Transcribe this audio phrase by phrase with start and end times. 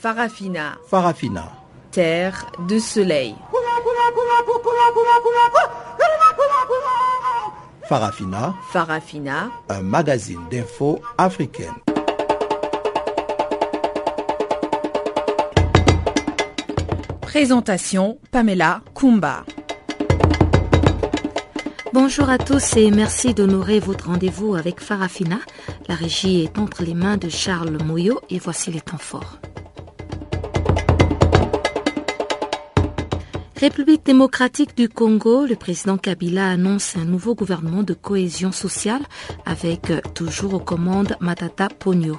[0.00, 0.78] Farafina.
[0.88, 1.52] Farafina.
[1.90, 3.34] Terre de soleil.
[7.86, 8.54] Farafina.
[8.72, 9.50] Farafina.
[9.68, 11.74] Un magazine d'infos africaine.
[17.20, 19.44] Présentation Pamela Kumba.
[21.92, 25.40] Bonjour à tous et merci d'honorer votre rendez-vous avec Farafina.
[25.88, 29.36] La régie est entre les mains de Charles Moyo et voici les temps forts.
[33.60, 39.02] République démocratique du Congo, le président Kabila annonce un nouveau gouvernement de cohésion sociale
[39.44, 42.18] avec toujours aux commandes Matata Pogno.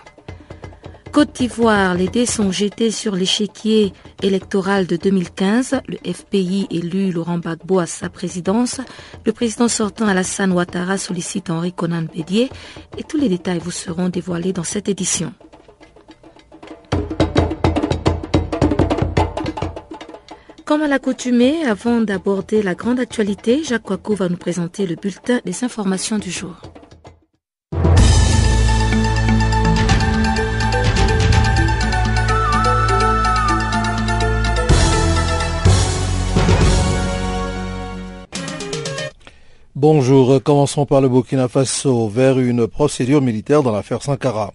[1.11, 3.91] Côte d'Ivoire, les dés sont jetés sur l'échiquier
[4.21, 5.81] électoral de 2015.
[5.87, 8.79] Le FPI élu Laurent Gbagbo à sa présidence.
[9.25, 12.51] Le président sortant Alassane Ouattara sollicite Henri Conan Bédier.
[12.99, 15.33] Et tous les détails vous seront dévoilés dans cette édition.
[20.71, 25.41] Comme à l'accoutumée, avant d'aborder la grande actualité, Jacques Coicot va nous présenter le bulletin
[25.43, 26.55] des informations du jour.
[39.75, 44.53] Bonjour, commençons par le Burkina Faso vers une procédure militaire dans l'affaire Sankara.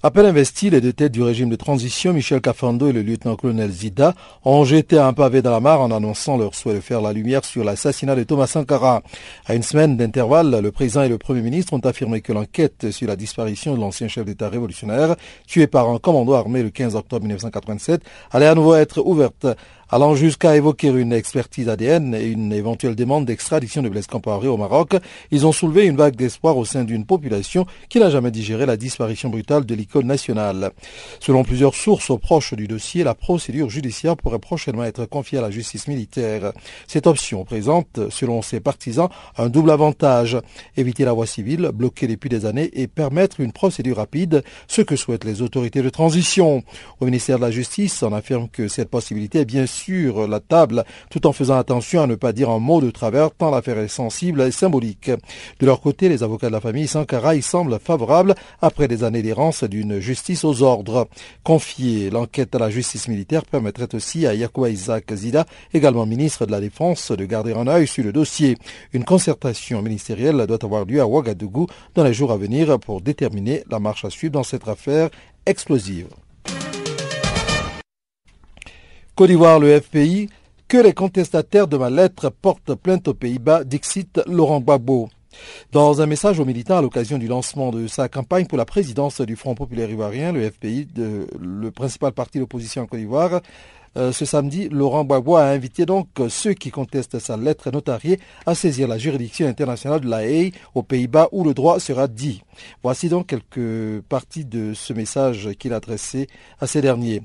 [0.00, 4.14] Appel investi, les deux têtes du régime de transition, Michel Cafando et le lieutenant-colonel Zida,
[4.44, 7.44] ont jeté un pavé dans la mare en annonçant leur souhait de faire la lumière
[7.44, 9.02] sur l'assassinat de Thomas Sankara.
[9.44, 13.08] À une semaine d'intervalle, le président et le premier ministre ont affirmé que l'enquête sur
[13.08, 15.16] la disparition de l'ancien chef d'État révolutionnaire,
[15.48, 19.48] tué par un commando armé le 15 octobre 1987, allait à nouveau être ouverte
[19.90, 24.56] allant jusqu'à évoquer une expertise ADN et une éventuelle demande d'extradition de Blaise Compaoré au
[24.56, 24.96] Maroc,
[25.30, 28.76] ils ont soulevé une vague d'espoir au sein d'une population qui n'a jamais digéré la
[28.76, 30.72] disparition brutale de l'icône nationale.
[31.20, 35.50] Selon plusieurs sources proches du dossier, la procédure judiciaire pourrait prochainement être confiée à la
[35.50, 36.52] justice militaire.
[36.86, 40.38] Cette option présente, selon ses partisans, un double avantage.
[40.76, 44.96] Éviter la voie civile, bloquée depuis des années, et permettre une procédure rapide, ce que
[44.96, 46.62] souhaitent les autorités de transition.
[47.00, 50.84] Au ministère de la Justice, on affirme que cette possibilité est bien sur la table,
[51.10, 53.88] tout en faisant attention à ne pas dire un mot de travers, tant l'affaire est
[53.88, 55.10] sensible et symbolique.
[55.60, 59.22] De leur côté, les avocats de la famille Sankara y semblent favorables après des années
[59.22, 61.08] d'errance d'une justice aux ordres.
[61.44, 66.50] Confier l'enquête à la justice militaire permettrait aussi à Yakuba Isaac Zida, également ministre de
[66.50, 68.58] la Défense, de garder un œil sur le dossier.
[68.92, 73.62] Une concertation ministérielle doit avoir lieu à Ouagadougou dans les jours à venir pour déterminer
[73.70, 75.10] la marche à suivre dans cette affaire
[75.46, 76.08] explosive.
[79.18, 80.28] Côte d'Ivoire, le FPI,
[80.68, 85.08] que les contestataires de ma lettre portent plainte aux Pays-Bas, dixit Laurent Gbagbo.
[85.72, 89.20] Dans un message aux militants à l'occasion du lancement de sa campagne pour la présidence
[89.20, 90.86] du Front populaire ivoirien, le FPI,
[91.40, 93.40] le principal parti d'opposition en Côte d'Ivoire,
[93.98, 98.54] euh, ce samedi, Laurent Gbagbo a invité donc ceux qui contestent sa lettre notariée à
[98.54, 102.42] saisir la juridiction internationale de la Haye aux Pays-Bas où le droit sera dit.
[102.82, 106.28] Voici donc quelques parties de ce message qu'il a adressé
[106.60, 107.22] à ces derniers.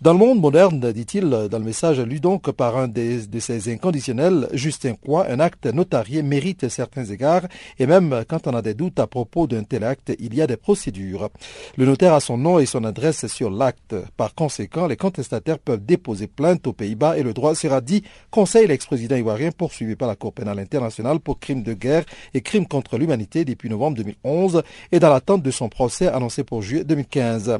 [0.00, 4.48] Dans le monde moderne, dit-il dans le message lu donc par un de ces inconditionnels,
[4.52, 7.46] Justin Quoi, un acte notarié mérite certains égards
[7.80, 10.46] et même quand on a des doutes à propos d'un tel acte, il y a
[10.46, 11.30] des procédures.
[11.76, 13.96] Le notaire a son nom et son adresse sur l'acte.
[14.16, 18.66] Par conséquent, les contestataires peuvent déposer plainte aux Pays-Bas et le droit sera dit, conseille
[18.66, 22.98] l'ex-président ivoirien poursuivi par la Cour pénale internationale pour crimes de guerre et crimes contre
[22.98, 24.62] l'humanité depuis novembre 2011
[24.92, 27.58] et dans l'attente de son procès annoncé pour juillet 2015.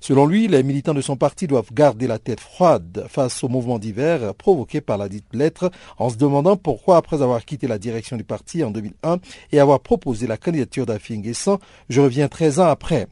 [0.00, 3.78] Selon lui, les militants de son parti doivent garder la tête froide face au mouvement
[3.78, 8.16] divers provoqué par la dite lettre en se demandant pourquoi, après avoir quitté la direction
[8.16, 9.18] du parti en 2001
[9.52, 11.22] et avoir proposé la candidature d'Afin
[11.88, 13.08] je reviens 13 ans après.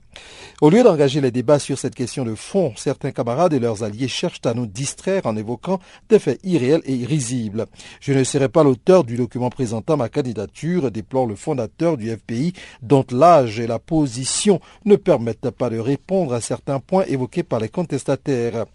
[0.60, 4.08] Au lieu d'engager les débats sur cette question de fond, certains camarades et leurs alliés
[4.08, 7.66] cherchent à nous distraire en évoquant des faits irréels et irrisibles.
[8.00, 12.52] Je ne serai pas l'auteur du document présentant ma candidature, déplore le fondateur du FPI,
[12.82, 17.60] dont l'âge et la position ne permettent pas de répondre à certains points évoqués par
[17.60, 18.66] les contestataires.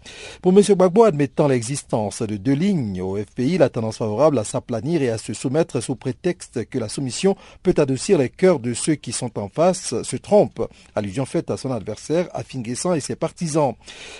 [0.42, 0.62] Pour M.
[0.62, 5.18] Gbagbo, admettant l'existence de deux lignes au FPI, la tendance favorable à s'aplanir et à
[5.18, 9.38] se soumettre sous prétexte que la soumission peut adoucir les cœurs de ceux qui sont
[9.38, 10.66] en face se trompe.
[11.26, 13.74] Faite à son adversaire, Afinguessan et ses partisans.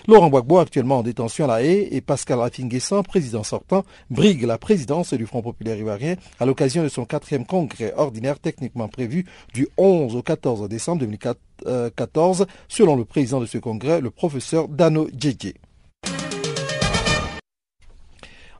[0.06, 4.58] Laurent Gbagbo, actuellement en détention à La Haye, et Pascal Afinguessan, président sortant, brigue la
[4.58, 9.24] présidence du Front populaire ivoirien à l'occasion de son quatrième congrès ordinaire techniquement prévu
[9.54, 15.08] du 11 au 14 décembre 2014, selon le président de ce congrès, le professeur Dano
[15.16, 15.54] Djedje.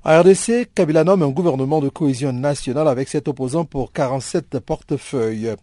[0.08, 5.56] À RDC, Kabila nomme un gouvernement de cohésion nationale avec cet opposant pour 47 portefeuilles.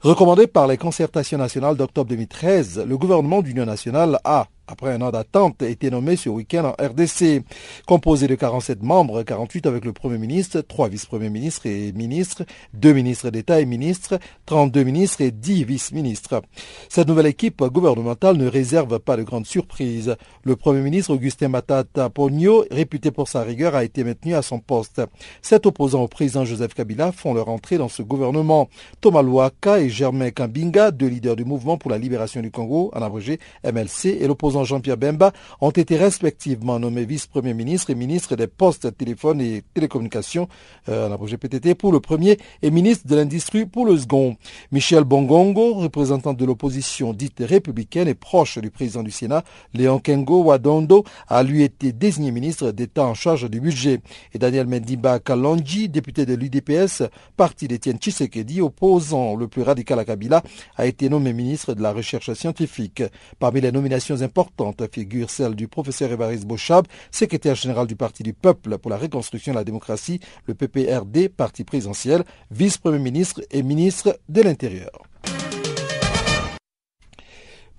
[0.00, 5.10] Recommandé par les concertations nationales d'octobre 2013, le gouvernement d'union nationale a après un an
[5.10, 7.42] d'attente, a été nommé ce week-end en RDC.
[7.86, 12.44] Composé de 47 membres, 48 avec le Premier ministre, 3 vice-premiers ministres et ministres,
[12.74, 16.42] 2 ministres d'État et ministres, 32 ministres et 10 vice-ministres.
[16.88, 20.16] Cette nouvelle équipe gouvernementale ne réserve pas de grandes surprises.
[20.44, 24.60] Le Premier ministre Augustin Matata Pogno, réputé pour sa rigueur, a été maintenu à son
[24.60, 25.02] poste.
[25.42, 28.68] Sept opposants au président Joseph Kabila font leur entrée dans ce gouvernement.
[29.00, 33.02] Thomas Louaka et Germain Kambinga, deux leaders du mouvement pour la libération du Congo, en
[33.02, 38.46] abrégé MLC, et l'opposant Jean-Pierre Bemba ont été respectivement nommés vice-premier ministre et ministre des
[38.46, 40.48] postes, téléphones et télécommunications,
[40.88, 44.36] euh, en abrégé PTT, pour le premier et ministre de l'industrie pour le second.
[44.70, 49.42] Michel Bongongo, représentant de l'opposition dite républicaine et proche du président du Sénat,
[49.72, 54.00] Léon Kengo Wadondo, a lui été désigné ministre d'État en charge du budget.
[54.34, 57.04] Et Daniel Mendiba Kalonji, député de l'UDPS,
[57.36, 60.42] parti d'Étienne Tshisekedi, opposant le plus radical à Kabila,
[60.76, 63.02] a été nommé ministre de la Recherche scientifique.
[63.38, 64.43] Parmi les nominations importantes
[64.92, 69.52] figure celle du professeur Évariste Bochab, secrétaire général du Parti du Peuple pour la Reconstruction
[69.52, 74.90] et la Démocratie, le PPRD, parti présidentiel, vice-premier ministre et ministre de l'Intérieur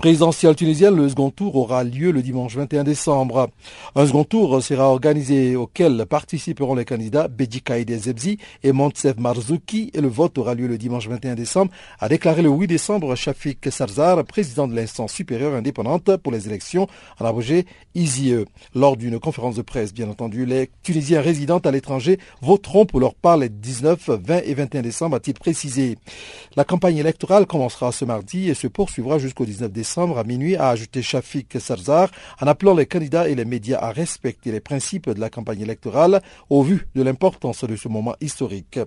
[0.06, 3.50] présidentielle tunisienne, le second tour aura lieu le dimanche 21 décembre.
[3.96, 7.64] Un second tour sera organisé auquel participeront les candidats Beji
[7.98, 12.44] Zebzi et Montsef Marzouki et le vote aura lieu le dimanche 21 décembre, a déclaré
[12.44, 16.86] le 8 décembre Shafik Sarzar, président de l'instance supérieure indépendante pour les élections,
[17.20, 17.66] en abrégé
[17.96, 18.46] ISIE.
[18.76, 23.16] Lors d'une conférence de presse, bien entendu, les Tunisiens résidant à l'étranger voteront pour leur
[23.16, 25.98] part les 19, 20 et 21 décembre, a-t-il précisé.
[26.56, 30.70] La campagne électorale commencera ce mardi et se poursuivra jusqu'au 19 décembre à minuit, a
[30.70, 32.12] ajouté Shafik Sarzar,
[32.42, 36.22] en appelant les candidats et les médias à respecter les principes de la campagne électorale
[36.50, 38.80] au vu de l'importance de ce moment historique.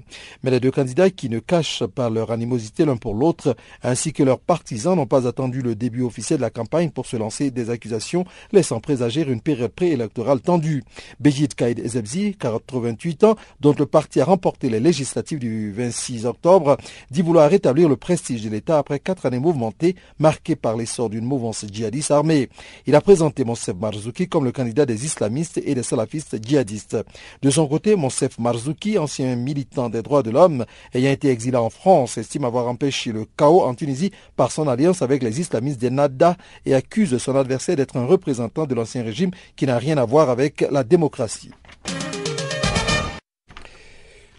[0.42, 4.22] Mais les deux candidats qui ne cachent pas leur animosité l'un pour l'autre, ainsi que
[4.22, 7.70] leurs partisans, n'ont pas attendu le début officiel de la campagne pour se lancer des
[7.70, 10.84] accusations, laissant présager une période préélectorale tendue.
[11.20, 16.76] Bejid Kaid Ezebzi, 88 ans, dont le parti a remporté les législatives du 26 octobre,
[17.10, 21.10] dit vouloir rétablir le prestige de l'État après quatre années mouvementées, marquées par les sort
[21.10, 22.48] d'une mouvance djihadiste armée.
[22.86, 26.96] Il a présenté Monsef Marzouki comme le candidat des islamistes et des salafistes djihadistes.
[27.42, 30.64] De son côté, Monsef Marzouki, ancien militant des droits de l'homme,
[30.94, 35.02] ayant été exilé en France, estime avoir empêché le chaos en Tunisie par son alliance
[35.02, 36.36] avec les islamistes des Nada
[36.66, 40.30] et accuse son adversaire d'être un représentant de l'ancien régime qui n'a rien à voir
[40.30, 41.50] avec la démocratie.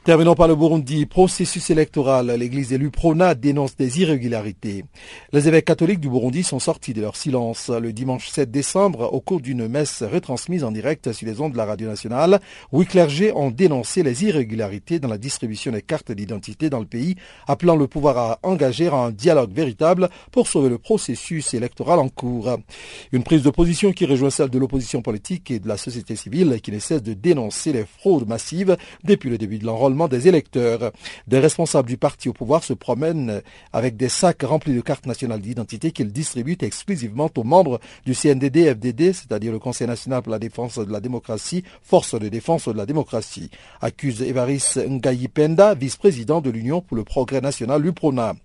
[0.05, 1.05] Terminons par le Burundi.
[1.05, 2.31] Processus électoral.
[2.31, 4.85] L'église élue Prona dénonce des irrégularités.
[5.33, 9.19] Les évêques catholiques du Burundi sont sortis de leur silence le dimanche 7 décembre au
[9.19, 12.39] cours d'une messe retransmise en direct sur les ondes de la radio nationale.
[12.71, 17.15] Huit clergés ont dénoncé les irrégularités dans la distribution des cartes d'identité dans le pays,
[17.45, 22.57] appelant le pouvoir à engager un dialogue véritable pour sauver le processus électoral en cours.
[23.11, 26.61] Une prise de position qui rejoint celle de l'opposition politique et de la société civile
[26.63, 30.91] qui ne cesse de dénoncer les fraudes massives depuis le début de l'enrôlement des électeurs.
[31.27, 33.41] Des responsables du parti au pouvoir se promènent
[33.73, 39.13] avec des sacs remplis de cartes nationales d'identité qu'ils distribuent exclusivement aux membres du CNDD-FDD,
[39.13, 42.85] c'est-à-dire le Conseil national pour la défense de la démocratie, force de défense de la
[42.85, 43.49] démocratie,
[43.81, 44.75] accuse Evaris
[45.33, 48.35] Penda, vice-président de l'Union pour le progrès national, l'UPRONA.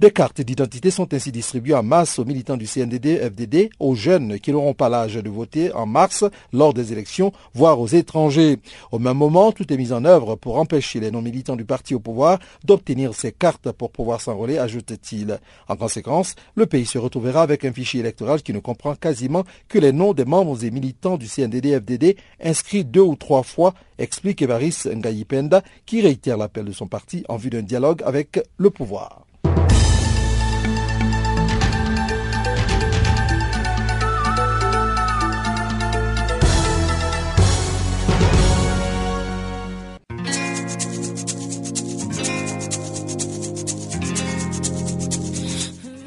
[0.00, 4.52] Des cartes d'identité sont ainsi distribuées en masse aux militants du CNDD-FDD, aux jeunes qui
[4.52, 8.58] n'auront pas l'âge de voter en mars lors des élections, voire aux étrangers.
[8.92, 12.00] Au même moment, tout est mis en œuvre pour empêcher les non-militants du parti au
[12.00, 15.38] pouvoir d'obtenir ces cartes pour pouvoir s'enrôler, ajoute-t-il.
[15.68, 19.78] En conséquence, le pays se retrouvera avec un fichier électoral qui ne comprend quasiment que
[19.78, 24.84] les noms des membres et militants du CNDD-FDD inscrits deux ou trois fois, explique Evaris
[24.86, 29.26] Ngayipenda, qui réitère l'appel de son parti en vue d'un dialogue avec le pouvoir.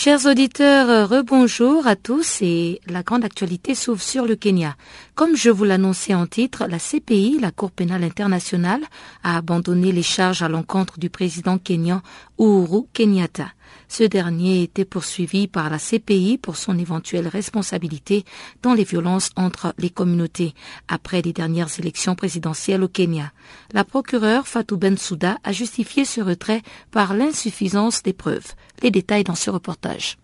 [0.00, 4.76] Chers auditeurs, rebonjour à tous et la grande actualité s'ouvre sur le Kenya.
[5.16, 8.82] Comme je vous l'annonçais en titre, la CPI, la Cour pénale internationale,
[9.24, 12.00] a abandonné les charges à l'encontre du président kenyan
[12.38, 13.52] Uhuru Kenyatta.
[13.88, 18.24] Ce dernier était poursuivi par la CPI pour son éventuelle responsabilité
[18.62, 20.54] dans les violences entre les communautés
[20.88, 23.32] après les dernières élections présidentielles au Kenya.
[23.72, 28.54] La procureure Fatou Bensouda a justifié ce retrait par l'insuffisance des preuves.
[28.82, 30.16] Les détails dans ce reportage.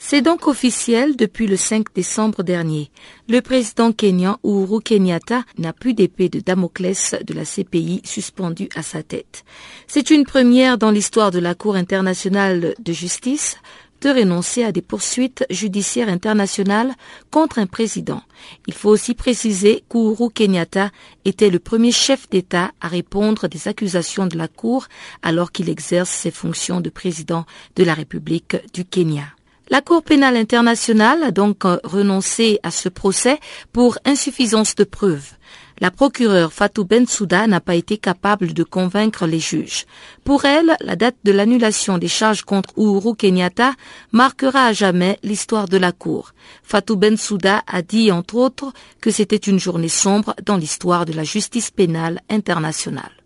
[0.00, 2.90] C'est donc officiel depuis le 5 décembre dernier.
[3.28, 8.82] Le président kenyan Uhuru Kenyatta n'a plus d'épée de Damoclès de la CPI suspendue à
[8.82, 9.44] sa tête.
[9.88, 13.56] C'est une première dans l'histoire de la Cour internationale de justice
[14.00, 16.94] de renoncer à des poursuites judiciaires internationales
[17.32, 18.22] contre un président.
[18.68, 20.92] Il faut aussi préciser qu'Uhuru Kenyatta
[21.24, 24.86] était le premier chef d'État à répondre des accusations de la Cour
[25.22, 29.24] alors qu'il exerce ses fonctions de président de la République du Kenya.
[29.70, 33.38] La Cour pénale internationale a donc euh, renoncé à ce procès
[33.70, 35.32] pour insuffisance de preuves.
[35.78, 39.84] La procureure Fatou Bensouda n'a pas été capable de convaincre les juges.
[40.24, 43.74] Pour elle, la date de l'annulation des charges contre Uhuru Kenyatta
[44.10, 46.32] marquera à jamais l'histoire de la Cour.
[46.62, 48.72] Fatou Bensouda a dit, entre autres,
[49.02, 53.17] que c'était une journée sombre dans l'histoire de la justice pénale internationale.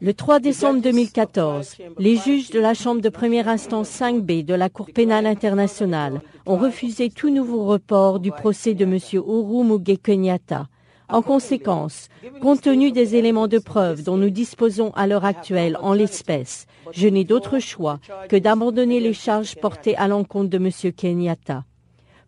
[0.00, 4.68] Le 3 décembre 2014, les juges de la Chambre de première instance 5B de la
[4.68, 8.98] Cour pénale internationale ont refusé tout nouveau report du procès de M.
[9.14, 10.66] Uru Muge Kenyatta.
[11.08, 12.08] En conséquence,
[12.42, 17.08] compte tenu des éléments de preuve dont nous disposons à l'heure actuelle en l'espèce, je
[17.08, 20.92] n'ai d'autre choix que d'abandonner les charges portées à l'encontre de M.
[20.92, 21.64] Kenyatta.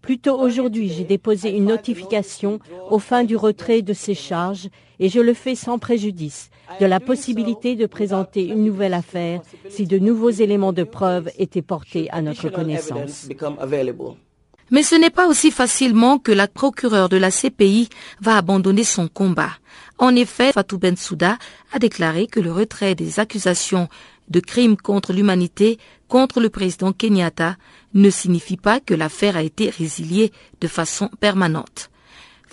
[0.05, 2.59] Plus tôt aujourd'hui, j'ai déposé une notification
[2.91, 4.69] au fin du retrait de ces charges
[5.01, 9.87] et je le fais sans préjudice de la possibilité de présenter une nouvelle affaire si
[9.87, 13.29] de nouveaux éléments de preuve étaient portés à notre connaissance.
[14.71, 17.89] Mais ce n'est pas aussi facilement que la procureure de la CPI
[18.21, 19.53] va abandonner son combat.
[19.99, 21.39] En effet, Fatou Bensouda
[21.73, 23.89] a déclaré que le retrait des accusations
[24.29, 25.79] de crimes contre l'humanité
[26.09, 27.57] contre le président Kenyatta
[27.95, 31.91] ne signifie pas que l'affaire a été résiliée de façon permanente.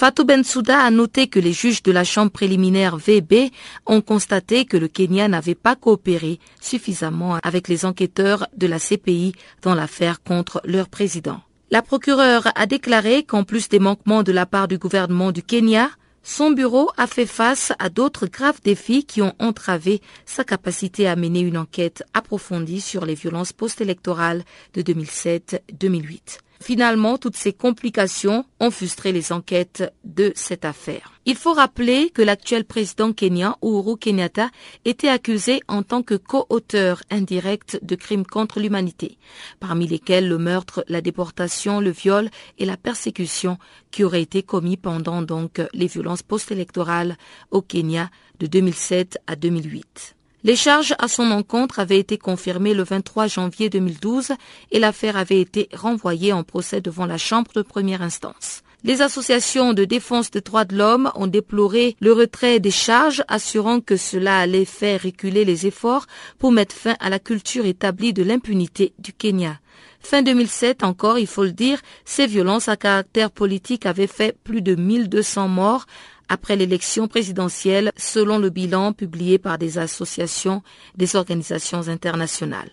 [0.01, 3.51] Fatou Bensouda a noté que les juges de la chambre préliminaire VB
[3.85, 9.33] ont constaté que le Kenya n'avait pas coopéré suffisamment avec les enquêteurs de la CPI
[9.61, 11.41] dans l'affaire contre leur président.
[11.69, 15.89] La procureure a déclaré qu'en plus des manquements de la part du gouvernement du Kenya,
[16.23, 21.15] son bureau a fait face à d'autres graves défis qui ont entravé sa capacité à
[21.15, 26.39] mener une enquête approfondie sur les violences post-électorales de 2007-2008.
[26.61, 31.11] Finalement, toutes ces complications ont frustré les enquêtes de cette affaire.
[31.25, 34.51] Il faut rappeler que l'actuel président kenyan Uhuru Kenyatta
[34.85, 39.17] était accusé en tant que co-auteur indirect de crimes contre l'humanité,
[39.59, 43.57] parmi lesquels le meurtre, la déportation, le viol et la persécution
[43.89, 47.17] qui auraient été commis pendant donc les violences post-électorales
[47.49, 50.15] au Kenya de 2007 à 2008.
[50.43, 54.31] Les charges à son encontre avaient été confirmées le 23 janvier 2012
[54.71, 58.63] et l'affaire avait été renvoyée en procès devant la Chambre de première instance.
[58.83, 63.79] Les associations de défense des droits de l'homme ont déploré le retrait des charges, assurant
[63.79, 66.07] que cela allait faire reculer les efforts
[66.39, 69.59] pour mettre fin à la culture établie de l'impunité du Kenya.
[69.99, 74.63] Fin 2007 encore, il faut le dire, ces violences à caractère politique avaient fait plus
[74.63, 75.85] de 1200 morts,
[76.31, 80.63] après l'élection présidentielle selon le bilan publié par des associations
[80.95, 82.71] des organisations internationales.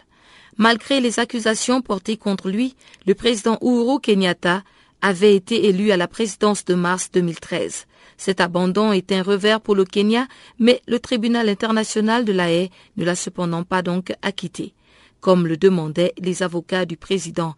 [0.58, 4.62] Malgré les accusations portées contre lui, le président Uhuru Kenyatta
[5.02, 7.86] avait été élu à la présidence de mars 2013.
[8.16, 10.28] Cet abandon est un revers pour le Kenya,
[10.60, 14.72] mais le tribunal international de la Haye ne l'a cependant pas donc acquitté,
[15.20, 17.56] comme le demandaient les avocats du président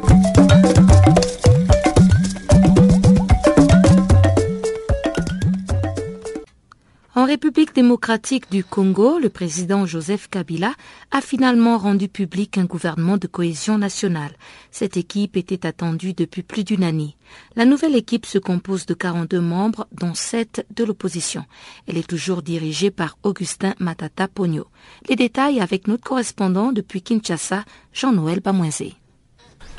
[7.15, 10.73] En République démocratique du Congo, le président Joseph Kabila
[11.11, 14.35] a finalement rendu public un gouvernement de cohésion nationale.
[14.71, 17.15] Cette équipe était attendue depuis plus d'une année.
[17.55, 21.45] La nouvelle équipe se compose de 42 membres, dont 7 de l'opposition.
[21.85, 24.65] Elle est toujours dirigée par Augustin Matata Pogno.
[25.07, 28.95] Les détails avec notre correspondant depuis Kinshasa, Jean-Noël Bamoisé.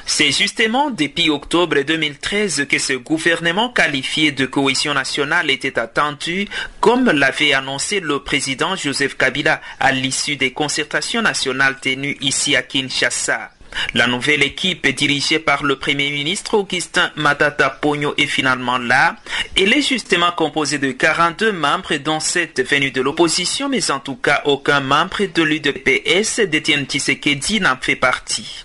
[0.06, 6.46] C'est justement depuis octobre 2013 que ce gouvernement qualifié de cohésion nationale était attendu,
[6.80, 12.62] comme l'avait annoncé le président Joseph Kabila à l'issue des concertations nationales tenues ici à
[12.62, 13.50] Kinshasa.
[13.94, 19.16] La nouvelle équipe dirigée par le Premier ministre Augustin Matata Pogno est finalement là.
[19.56, 24.16] Elle est justement composée de 42 membres dont 7 venus de l'opposition, mais en tout
[24.16, 28.64] cas aucun membre de l'UDPS d'Etienne Tshisekedi n'en fait partie.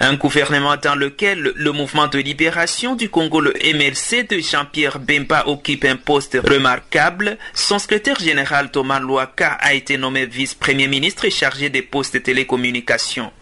[0.00, 5.46] Un gouvernement dans lequel le mouvement de libération du Congo, le MLC de Jean-Pierre Bemba
[5.46, 7.38] occupe un poste remarquable.
[7.54, 12.18] Son secrétaire général Thomas Louaka a été nommé vice-premier ministre et chargé des postes de
[12.18, 13.32] télécommunications.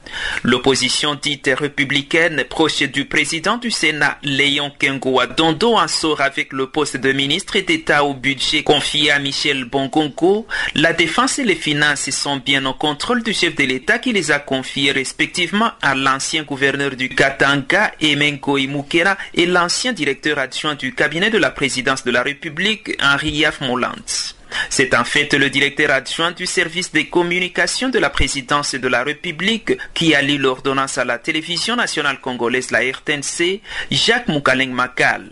[0.42, 6.68] L'opposition dite républicaine, proche du président du Sénat, Léon Kengoa Dondo, en sort avec le
[6.68, 10.46] poste de ministre d'État au budget confié à Michel Bongongo.
[10.75, 14.30] La défense et les finances sont bien au contrôle du chef de l'État qui les
[14.30, 20.94] a confiés respectivement à l'ancien gouverneur du Katanga, Emenko Imukera, et l'ancien directeur adjoint du
[20.94, 23.56] cabinet de la présidence de la République, Henri Yaf.
[24.70, 29.02] C'est en fait le directeur adjoint du service des communications de la présidence de la
[29.02, 33.60] République qui a lu l'ordonnance à la télévision nationale congolaise, la RTNC,
[33.90, 35.30] Jacques Moukaleng Makal.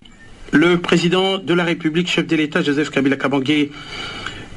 [0.53, 3.73] Le président de la République, chef de l'État, Joseph Kabila Kabangué,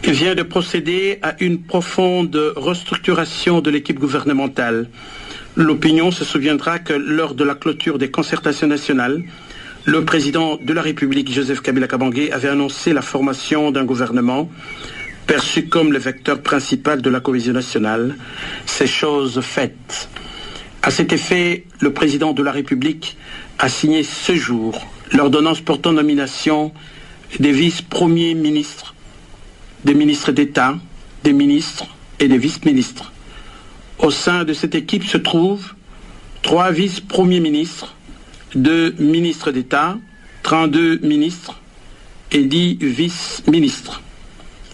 [0.03, 4.89] vient de procéder à une profonde restructuration de l'équipe gouvernementale.
[5.55, 9.23] L'opinion se souviendra que lors de la clôture des concertations nationales,
[9.87, 14.51] le président de la République, Joseph Kabila Kabangué, avait annoncé la formation d'un gouvernement
[15.25, 18.17] perçu comme le vecteur principal de la cohésion nationale.
[18.65, 20.09] Ces choses faites.
[20.83, 23.15] À cet effet, le président de la République
[23.59, 26.73] a signé ce jour l'ordonnance portant nomination
[27.39, 28.93] des vice-premiers ministres,
[29.85, 30.77] des ministres d'État,
[31.23, 31.87] des ministres
[32.19, 33.13] et des vice-ministres.
[33.99, 35.75] Au sein de cette équipe se trouvent
[36.41, 37.96] trois vice-premiers ministres,
[38.55, 39.97] deux ministres d'État,
[40.43, 41.59] 32 ministres
[42.31, 44.01] et 10 vice-ministres.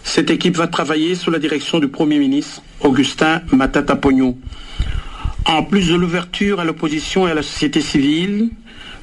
[0.02, 4.38] Cette équipe va travailler sous la direction du Premier ministre Augustin Matata Pogno.
[5.46, 8.50] En plus de l'ouverture à l'opposition et à la société civile,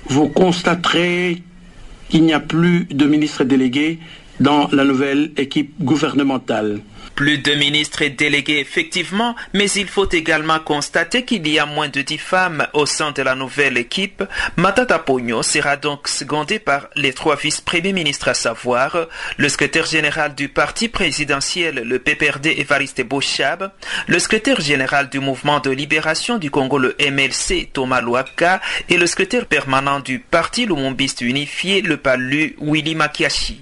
[0.06, 1.42] vous constaterez
[2.10, 4.00] qu'il n'y a plus de ministres délégués
[4.40, 6.82] dans la nouvelle équipe gouvernementale.
[7.16, 11.90] Plus de ministres et délégués effectivement, mais il faut également constater qu'il y a moins
[11.90, 14.24] de dix femmes au sein de la nouvelle équipe.
[14.56, 20.36] Matata Pogno sera donc secondé par les trois vice-premiers ministres à savoir le secrétaire général
[20.36, 23.72] du parti présidentiel, le PPRD Evariste Bochab,
[24.08, 29.06] le secrétaire général du mouvement de libération du Congo, le MLC, Thomas Louaka, et le
[29.06, 33.62] secrétaire permanent du parti Lumumbiste unifié, le PALU, Willy Makiashi.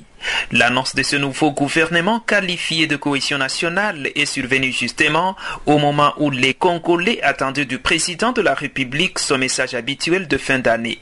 [0.51, 6.29] L'annonce de ce nouveau gouvernement qualifié de cohésion nationale est survenue justement au moment où
[6.31, 11.01] les Congolais attendaient du président de la République son message habituel de fin d'année.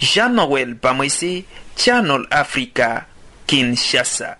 [0.00, 1.44] Jean-Noël Bamwese,
[1.76, 3.06] Channel Africa,
[3.46, 4.38] Kinshasa.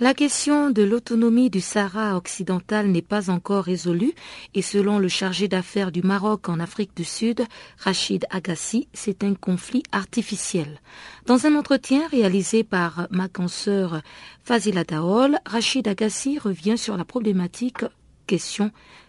[0.00, 4.14] La question de l'autonomie du Sahara occidental n'est pas encore résolue
[4.54, 7.44] et selon le chargé d'affaires du Maroc en Afrique du Sud,
[7.76, 10.80] Rachid Agassi, c'est un conflit artificiel.
[11.26, 14.00] Dans un entretien réalisé par ma consoeur
[14.42, 17.84] Fazila Daol, Rachid Agassi revient sur la problématique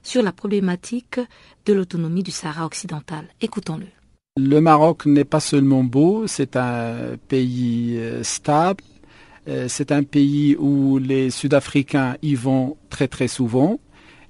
[0.04, 1.19] sur la problématique
[1.65, 3.27] de l'autonomie du Sahara occidental.
[3.39, 3.86] Écoutons-le.
[4.38, 8.84] Le Maroc n'est pas seulement beau, c'est un pays stable,
[9.67, 13.80] c'est un pays où les Sud-Africains y vont très très souvent.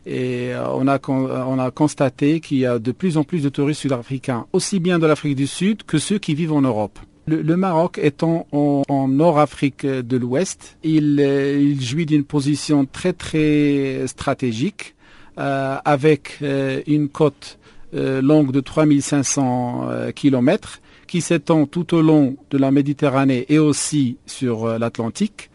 [0.05, 3.81] Et on a, on a constaté qu'il y a de plus en plus de touristes
[3.81, 6.97] sud-africains, aussi bien de l'Afrique du Sud que ceux qui vivent en Europe.
[7.27, 14.95] Le, Maroc étant en, Nord-Afrique de l'Ouest, il, il, jouit d'une position très très stratégique,
[15.37, 17.57] euh, avec euh, une côte
[17.93, 20.80] euh, longue de 3500 kilomètres
[21.11, 25.49] qui s'étend tout au long de la Méditerranée et aussi sur euh, l'Atlantique.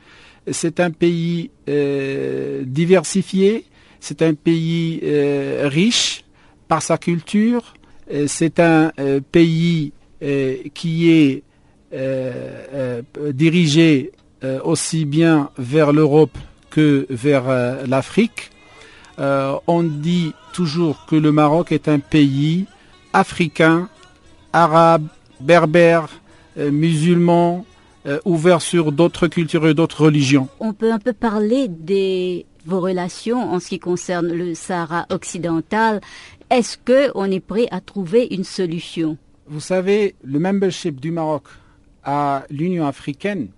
[0.52, 3.64] C'est un pays euh, diversifié,
[3.98, 6.26] c'est un pays euh, riche
[6.68, 7.72] par sa culture,
[8.26, 8.92] c'est un
[9.32, 9.92] pays
[10.74, 11.42] qui est
[13.32, 14.12] dirigé
[14.62, 16.36] aussi bien vers l'Europe
[16.70, 17.46] que vers
[17.86, 18.50] l'Afrique.
[19.18, 22.66] on dit toujours que le Maroc est un pays
[23.12, 23.88] africain,
[24.52, 25.08] arabe,
[25.40, 26.08] berbères,
[26.58, 27.64] euh, musulmans,
[28.06, 30.48] euh, ouvert sur d'autres cultures et d'autres religions.
[30.60, 36.00] On peut un peu parler de vos relations en ce qui concerne le Sahara occidental.
[36.50, 39.16] Est-ce qu'on est prêt à trouver une solution?
[39.48, 41.44] Vous savez, le membership du Maroc
[42.04, 43.48] à l'Union africaine,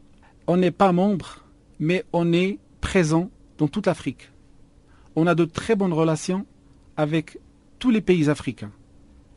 [0.46, 1.44] on n'est pas membre,
[1.78, 4.30] mais on est présent dans toute l'Afrique.
[5.16, 6.46] On a de très bonnes relations
[6.96, 7.38] avec
[7.78, 8.72] tous les pays africains.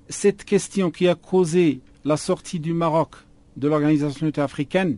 [0.10, 3.16] Cette question qui a causé la sortie du Maroc
[3.58, 4.98] de l'Organisation africaine,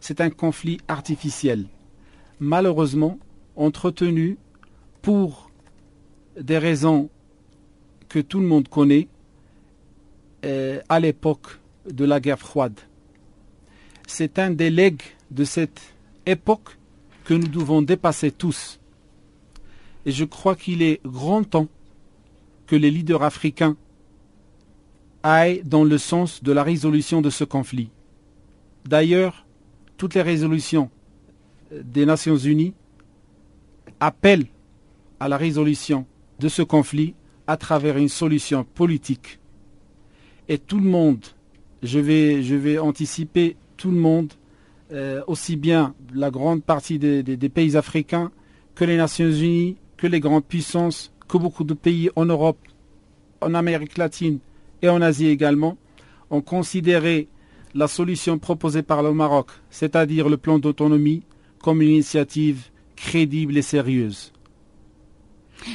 [0.00, 1.66] c'est un conflit artificiel,
[2.40, 3.18] malheureusement
[3.56, 4.38] entretenu
[5.02, 5.50] pour
[6.38, 7.08] des raisons
[8.08, 9.08] que tout le monde connaît
[10.44, 11.58] euh, à l'époque
[11.90, 12.78] de la guerre froide.
[14.06, 15.80] C'est un des legs de cette
[16.26, 16.76] époque
[17.24, 18.78] que nous devons dépasser tous.
[20.04, 21.68] Et je crois qu'il est grand temps
[22.66, 23.76] que les leaders africains
[25.26, 27.90] aille dans le sens de la résolution de ce conflit.
[28.84, 29.46] D'ailleurs,
[29.96, 30.88] toutes les résolutions
[31.72, 32.74] des Nations Unies
[33.98, 34.46] appellent
[35.18, 36.06] à la résolution
[36.38, 37.14] de ce conflit
[37.46, 39.40] à travers une solution politique.
[40.48, 41.24] Et tout le monde,
[41.82, 44.32] je vais, je vais anticiper tout le monde,
[44.92, 48.30] euh, aussi bien la grande partie des pays africains
[48.76, 52.58] que les Nations Unies, que les grandes puissances, que beaucoup de pays en Europe,
[53.40, 54.38] en Amérique latine
[54.86, 55.76] et en Asie également,
[56.30, 57.28] ont considéré
[57.74, 61.22] la solution proposée par le Maroc, c'est-à-dire le plan d'autonomie,
[61.62, 64.32] comme une initiative crédible et sérieuse.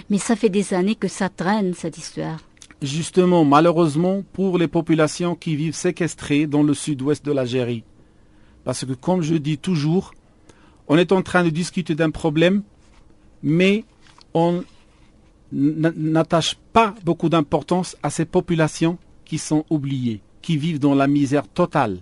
[0.10, 2.40] Mais ça fait des années que ça traîne, cette histoire.
[2.82, 7.84] Justement, malheureusement, pour les populations qui vivent séquestrées dans le sud-ouest de l'Algérie.
[8.64, 10.14] Parce que, comme je dis toujours,
[10.88, 12.64] on est en train de discuter d'un problème,
[13.44, 13.86] mais
[14.34, 14.64] on
[15.52, 21.48] n'attache pas beaucoup d'importance à ces populations qui sont oubliées, qui vivent dans la misère
[21.48, 22.00] totale.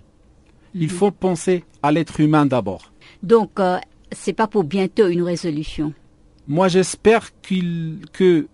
[0.74, 0.88] Il mhm.
[0.88, 2.92] faut penser à l'être humain d'abord.
[3.22, 3.78] Donc, ce euh,
[4.12, 5.92] c'est pas pour bientôt une résolution.
[6.48, 8.48] Moi, j'espère que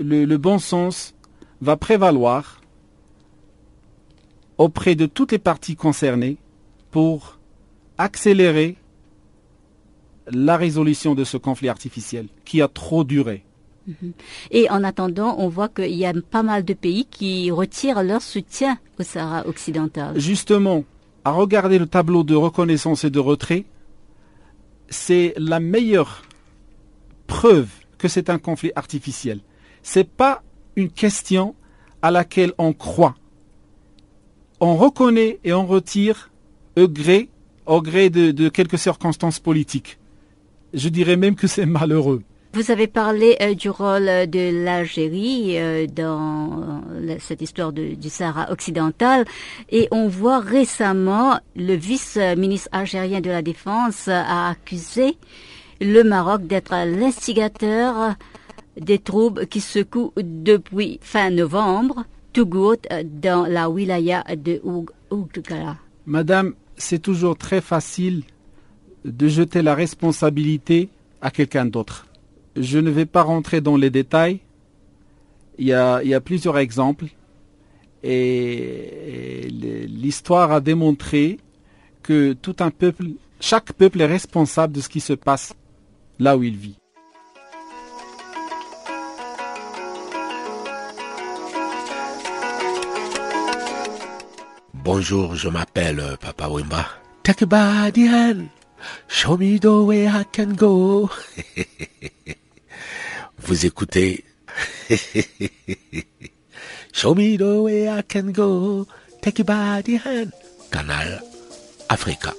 [0.00, 1.14] le, bon sens
[1.60, 2.60] va prévaloir
[4.56, 6.36] auprès de toutes les parties concernées
[6.90, 7.38] pour
[7.96, 8.76] accélérer
[10.30, 13.44] la résolution de ce conflit artificiel qui a trop duré.
[13.88, 14.12] Mhm.
[14.50, 18.20] Et en attendant, on voit qu'il y a pas mal de pays qui retirent leur
[18.20, 20.20] soutien au Sahara occidental.
[20.20, 20.84] Justement,
[21.24, 23.64] à regarder le tableau de reconnaissance et de retrait,
[24.90, 26.22] c'est la meilleure
[27.26, 29.40] preuve que c'est un conflit artificiel.
[29.82, 30.42] Ce n'est pas
[30.76, 31.54] une question
[32.02, 33.16] à laquelle on croit.
[34.60, 36.30] On reconnaît et on retire
[36.76, 37.30] au gré
[37.66, 39.98] de quelques circonstances politiques.
[40.74, 42.22] Je dirais même que c'est malheureux.
[42.54, 46.62] Vous avez parlé euh, du rôle de l'Algérie euh, dans
[46.94, 49.26] euh, cette histoire du Sahara occidental
[49.70, 55.18] et on voit récemment le vice-ministre algérien de la Défense a accusé
[55.82, 58.14] le Maroc d'être l'instigateur
[58.80, 64.60] des troubles qui secouent depuis fin novembre Tougout dans la wilaya de
[65.10, 65.76] Ouattara.
[66.06, 68.22] Madame, c'est toujours très facile
[69.04, 70.88] de jeter la responsabilité
[71.20, 72.07] à quelqu'un d'autre.
[72.60, 74.40] Je ne vais pas rentrer dans les détails.
[75.58, 77.06] Il y a, plusieurs exemples.
[78.02, 79.48] Et,
[79.88, 81.38] l'histoire a démontré
[82.02, 83.04] que tout un peuple,
[83.40, 85.54] chaque peuple est responsable de ce qui se passe
[86.18, 86.76] là où il vit.
[94.74, 96.86] Bonjour, je m'appelle Papa Wimba.
[99.08, 101.10] Show me the way I can go.
[103.40, 104.24] Vous écoutez
[106.92, 108.86] Show me the way I can go.
[109.22, 109.44] Take you.
[110.70, 111.22] Canal
[111.88, 112.34] Africa.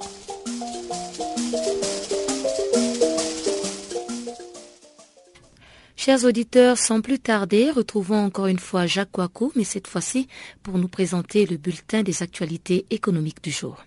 [5.95, 10.27] Chers auditeurs, sans plus tarder, retrouvons encore une fois Jacques Wakou, mais cette fois-ci
[10.63, 13.83] pour nous présenter le bulletin des actualités économiques du jour.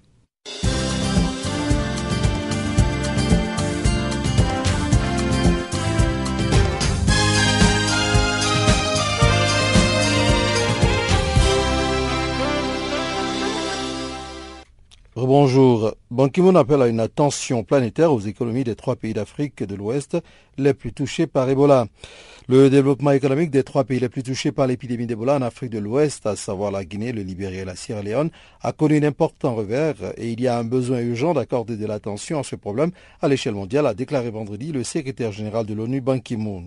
[15.35, 15.95] Bonjour.
[16.11, 20.19] Ban Ki-moon appelle à une attention planétaire aux économies des trois pays d'Afrique de l'Ouest
[20.59, 21.87] les plus touchés par Ebola.
[22.49, 25.79] Le développement économique des trois pays les plus touchés par l'épidémie d'Ebola en Afrique de
[25.79, 28.29] l'Ouest, à savoir la Guinée, le Libéria et la Sierra Leone,
[28.61, 32.39] a connu un important revers et il y a un besoin urgent d'accorder de l'attention
[32.39, 32.91] à ce problème
[33.23, 36.65] à l'échelle mondiale, a déclaré vendredi le secrétaire général de l'ONU Ban Ki-moon.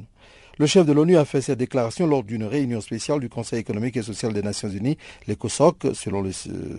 [0.58, 3.98] Le chef de l'ONU a fait cette déclaration lors d'une réunion spéciale du Conseil économique
[3.98, 6.32] et social des Nations unies, l'ECOSOC, selon le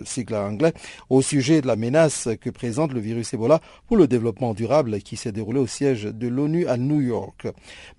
[0.03, 0.73] sigle anglais,
[1.11, 5.15] au sujet de la menace que présente le virus Ebola pour le développement durable qui
[5.15, 7.45] s'est déroulé au siège de l'ONU à New York.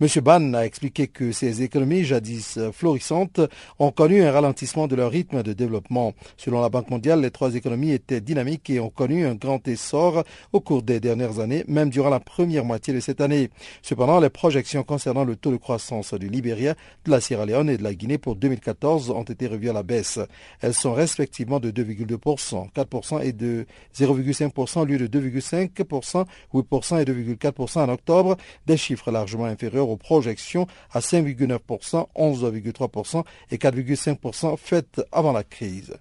[0.00, 0.08] M.
[0.20, 3.40] Ban a expliqué que ces économies jadis florissantes
[3.78, 6.12] ont connu un ralentissement de leur rythme de développement.
[6.36, 10.24] Selon la Banque mondiale, les trois économies étaient dynamiques et ont connu un grand essor
[10.52, 13.50] au cours des dernières années, même durant la première moitié de cette année.
[13.82, 17.76] Cependant, les projections concernant le taux de croissance du Libéria, de la Sierra Leone et
[17.76, 20.18] de la Guinée pour 2014 ont été revues à la baisse.
[20.62, 27.04] Elles sont respectivement de 2,2%, 4% et de 0,5% au lieu de 2,5%, 8% et
[27.04, 35.02] 2,4% en octobre, des chiffres largement inférieurs aux projections à 5,9%, 11,3% et 4,5% faites
[35.12, 35.92] avant la crise.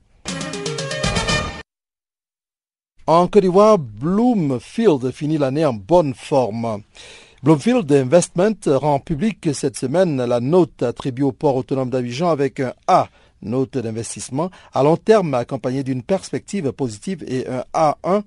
[3.06, 6.84] En Côte d'Ivoire, Bloomfield finit l'année en bonne forme.
[7.47, 12.73] Bloomfield Investment rend public cette semaine la note attribuée au port autonome d'Abidjan avec un
[12.88, 13.07] A,
[13.41, 18.23] note d'investissement, à long terme accompagnée d'une perspective positive et un A1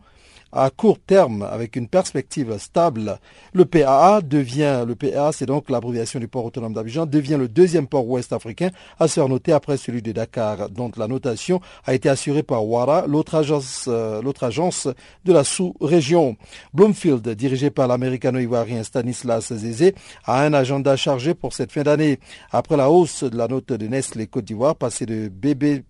[0.52, 3.18] à court terme avec une perspective stable.
[3.52, 7.86] Le PAA devient, le PAA c'est donc l'abréviation du port autonome d'Abidjan, devient le deuxième
[7.86, 12.08] port ouest africain à se noter après celui de Dakar, dont la notation a été
[12.08, 14.88] assurée par Wara, l'autre agence, euh, l'autre agence
[15.24, 16.36] de la sous-région.
[16.74, 22.18] Bloomfield, dirigé par l'américano-ivoirien Stanislas Zézé, a un agenda chargé pour cette fin d'année.
[22.50, 25.84] Après la hausse de la note de Nestlé Côte d'Ivoire, passée de BB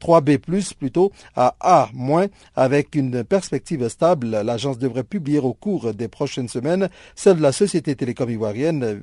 [0.00, 1.90] 3B+, plutôt, à A-,
[2.56, 4.28] avec une perspective stable.
[4.28, 9.00] L'agence devrait publier au cours des prochaines semaines celle de la société télécom ivoirienne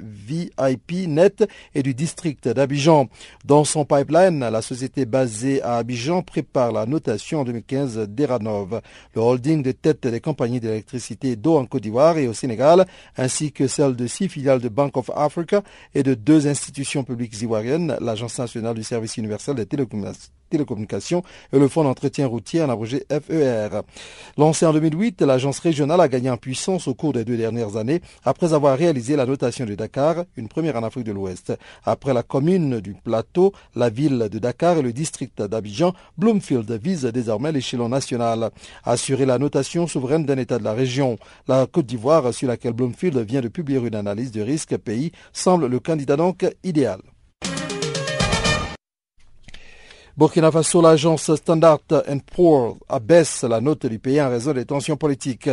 [0.00, 3.08] VIP Net et du district d'Abidjan.
[3.44, 8.80] Dans son pipeline, la société basée à Abidjan prépare la notation en 2015 d'Eranov,
[9.14, 13.52] le holding de tête des compagnies d'électricité d'eau en Côte d'Ivoire et au Sénégal, ainsi
[13.52, 15.62] que celle de six filiales de Bank of Africa
[15.94, 21.58] et de deux institutions publiques ivoiriennes, l'Agence nationale du service universel des télécommunications télécommunications et
[21.58, 23.82] le Fonds d'entretien routier, en abrégé FER.
[24.38, 28.00] Lancé en 2008, l'agence régionale a gagné en puissance au cours des deux dernières années
[28.24, 31.52] après avoir réalisé la notation de Dakar, une première en Afrique de l'Ouest.
[31.84, 37.02] Après la commune du Plateau, la ville de Dakar et le district d'Abidjan, Bloomfield vise
[37.04, 38.50] désormais l'échelon national.
[38.84, 41.18] Assurer la notation souveraine d'un État de la région.
[41.48, 45.66] La Côte d'Ivoire, sur laquelle Bloomfield vient de publier une analyse de risque pays, semble
[45.66, 47.00] le candidat donc idéal.
[50.16, 51.80] Burkina Faso, l'agence Standard
[52.32, 55.50] Poor's abaisse la note du pays en raison des tensions politiques.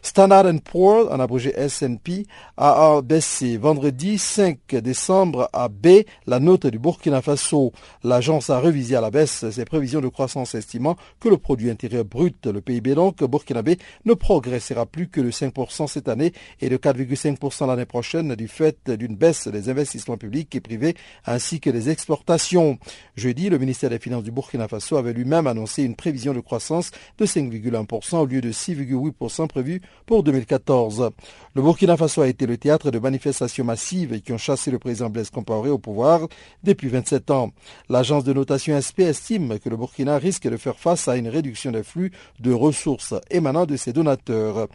[0.00, 2.24] Standard Poor's, en abrégé S&P,
[2.56, 7.72] a abaissé vendredi 5 décembre à B la note du Burkina Faso.
[8.02, 12.06] L'agence a révisé à la baisse ses prévisions de croissance estimant que le produit intérieur
[12.06, 16.78] brut, le PIB donc burkinabé, ne progressera plus que de 5% cette année et de
[16.78, 21.90] 4,5% l'année prochaine du fait d'une baisse des investissements publics et privés ainsi que des
[21.90, 22.78] exportations.
[23.14, 26.40] Jeudi, le ministère des des finances du Burkina Faso avait lui-même annoncé une prévision de
[26.40, 31.10] croissance de 5,1% au lieu de 6,8% prévu pour 2014.
[31.54, 35.10] Le Burkina Faso a été le théâtre de manifestations massives qui ont chassé le président
[35.10, 36.28] Blaise Compaoré au pouvoir
[36.62, 37.50] depuis 27 ans.
[37.88, 41.72] L'agence de notation SP estime que le Burkina risque de faire face à une réduction
[41.72, 44.68] des flux de ressources émanant de ses donateurs.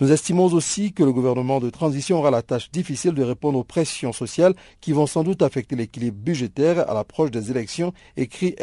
[0.00, 3.64] Nous estimons aussi que le gouvernement de transition aura la tâche difficile de répondre aux
[3.64, 8.54] pressions sociales qui vont sans doute affecter l'équilibre budgétaire à l'approche des élections, écrit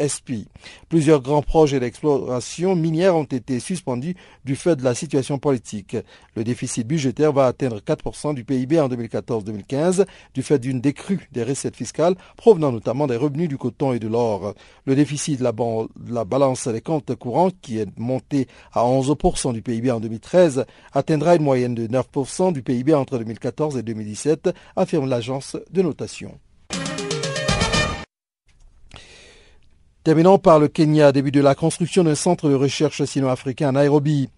[0.88, 5.96] Plusieurs grands projets d'exploration minière ont été suspendus du fait de la situation politique.
[6.34, 11.44] Le déficit budgétaire va atteindre 4% du PIB en 2014-2015 du fait d'une décrue des
[11.44, 14.54] recettes fiscales provenant notamment des revenus du coton et de l'or.
[14.84, 19.52] Le déficit de la, de la balance des comptes courants, qui est monté à 11%
[19.52, 24.50] du PIB en 2013, atteindra une moyenne de 9% du PIB entre 2014 et 2017,
[24.76, 26.38] affirme l'agence de notation.
[30.04, 34.30] Terminons par le Kenya, début de la construction d'un centre de recherche sino-africain à Nairobi.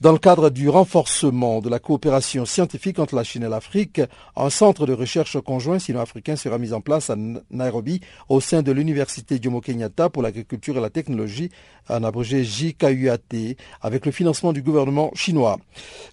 [0.00, 4.00] Dans le cadre du renforcement de la coopération scientifique entre la Chine et l'Afrique,
[4.34, 7.16] un centre de recherche conjoint sino-africain sera mis en place à
[7.50, 11.50] Nairobi au sein de l'Université Jomo Kenyatta pour l'agriculture et la technologie,
[11.88, 15.58] en abrégé JKUAT, avec le financement du gouvernement chinois.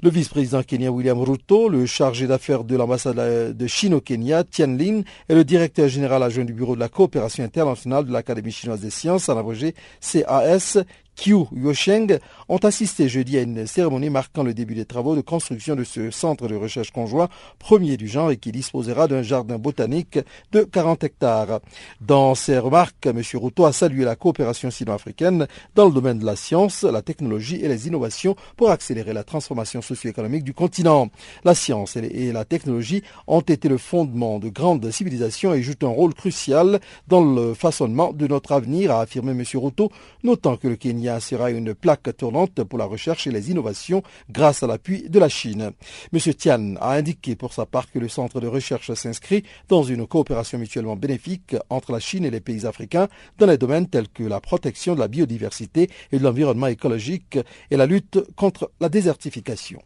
[0.04, 4.68] Le vice-président kenyan William Ruto, le chargé d'affaires de l'ambassade de Chine au Kenya, Tian
[4.68, 8.81] Lin, et le directeur général adjoint du bureau de la coopération internationale de l'Académie chinoise
[8.82, 10.78] des sciences, en abrégé CAS,
[11.16, 12.20] Kyu Yosheng
[12.50, 16.10] ont assisté jeudi à une cérémonie marquant le début des travaux de construction de ce
[16.10, 20.20] centre de recherche conjoint, premier du genre et qui disposera d'un jardin botanique
[20.52, 21.60] de 40 hectares.
[22.00, 23.22] Dans ses remarques, M.
[23.36, 27.68] Ruto a salué la coopération sino-africaine dans le domaine de la science, la technologie et
[27.68, 31.10] les innovations pour accélérer la transformation socio-économique du continent.
[31.44, 35.88] La science et la technologie ont été le fondement de grandes civilisations et jouent un
[35.88, 39.44] rôle crucial dans le façonnement de notre avenir, a affirmé M.
[39.56, 39.92] Ruto,
[40.24, 44.64] notant que le Kenya sera une plaque tournante pour la recherche et les innovations grâce
[44.64, 45.72] à l'appui de la Chine.
[46.14, 46.20] M.
[46.34, 50.58] Tian a indiqué pour sa part que le centre de recherche s'inscrit dans une coopération
[50.58, 54.40] mutuellement bénéfique entre la Chine et les pays africains dans les domaines tels que la
[54.40, 57.38] protection de la biodiversité et de l'environnement écologique
[57.70, 59.82] et la lutte contre la désertification.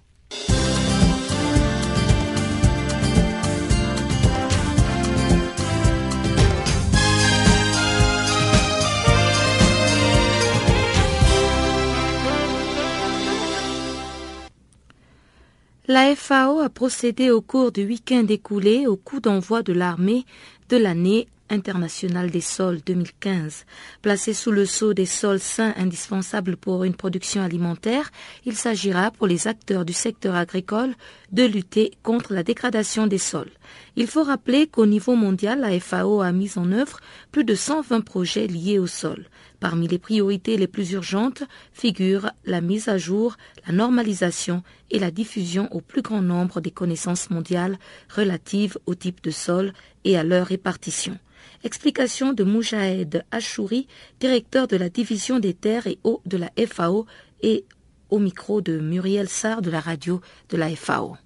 [15.88, 20.26] La FAO a procédé au cours du week-end écoulé au coup d'envoi de l'armée
[20.68, 23.66] de l'année internationale des sols 2015.
[24.02, 28.10] Placé sous le sceau des sols sains indispensables pour une production alimentaire,
[28.46, 30.96] il s'agira pour les acteurs du secteur agricole
[31.32, 33.52] de lutter contre la dégradation des sols.
[33.96, 37.00] Il faut rappeler qu'au niveau mondial, la FAO a mis en œuvre
[37.32, 39.28] plus de 120 projets liés au sol.
[39.66, 41.42] Parmi les priorités les plus urgentes
[41.74, 46.70] figurent la mise à jour, la normalisation et la diffusion au plus grand nombre des
[46.70, 47.80] connaissances mondiales
[48.16, 49.74] relatives au type de sol
[50.04, 51.18] et à leur répartition.
[51.64, 53.88] Explication de Moujahed Achouri,
[54.20, 57.08] directeur de la division des terres et eaux de la FAO
[57.42, 57.66] et
[58.12, 61.18] au micro de Muriel Sarr de la radio de la FAO.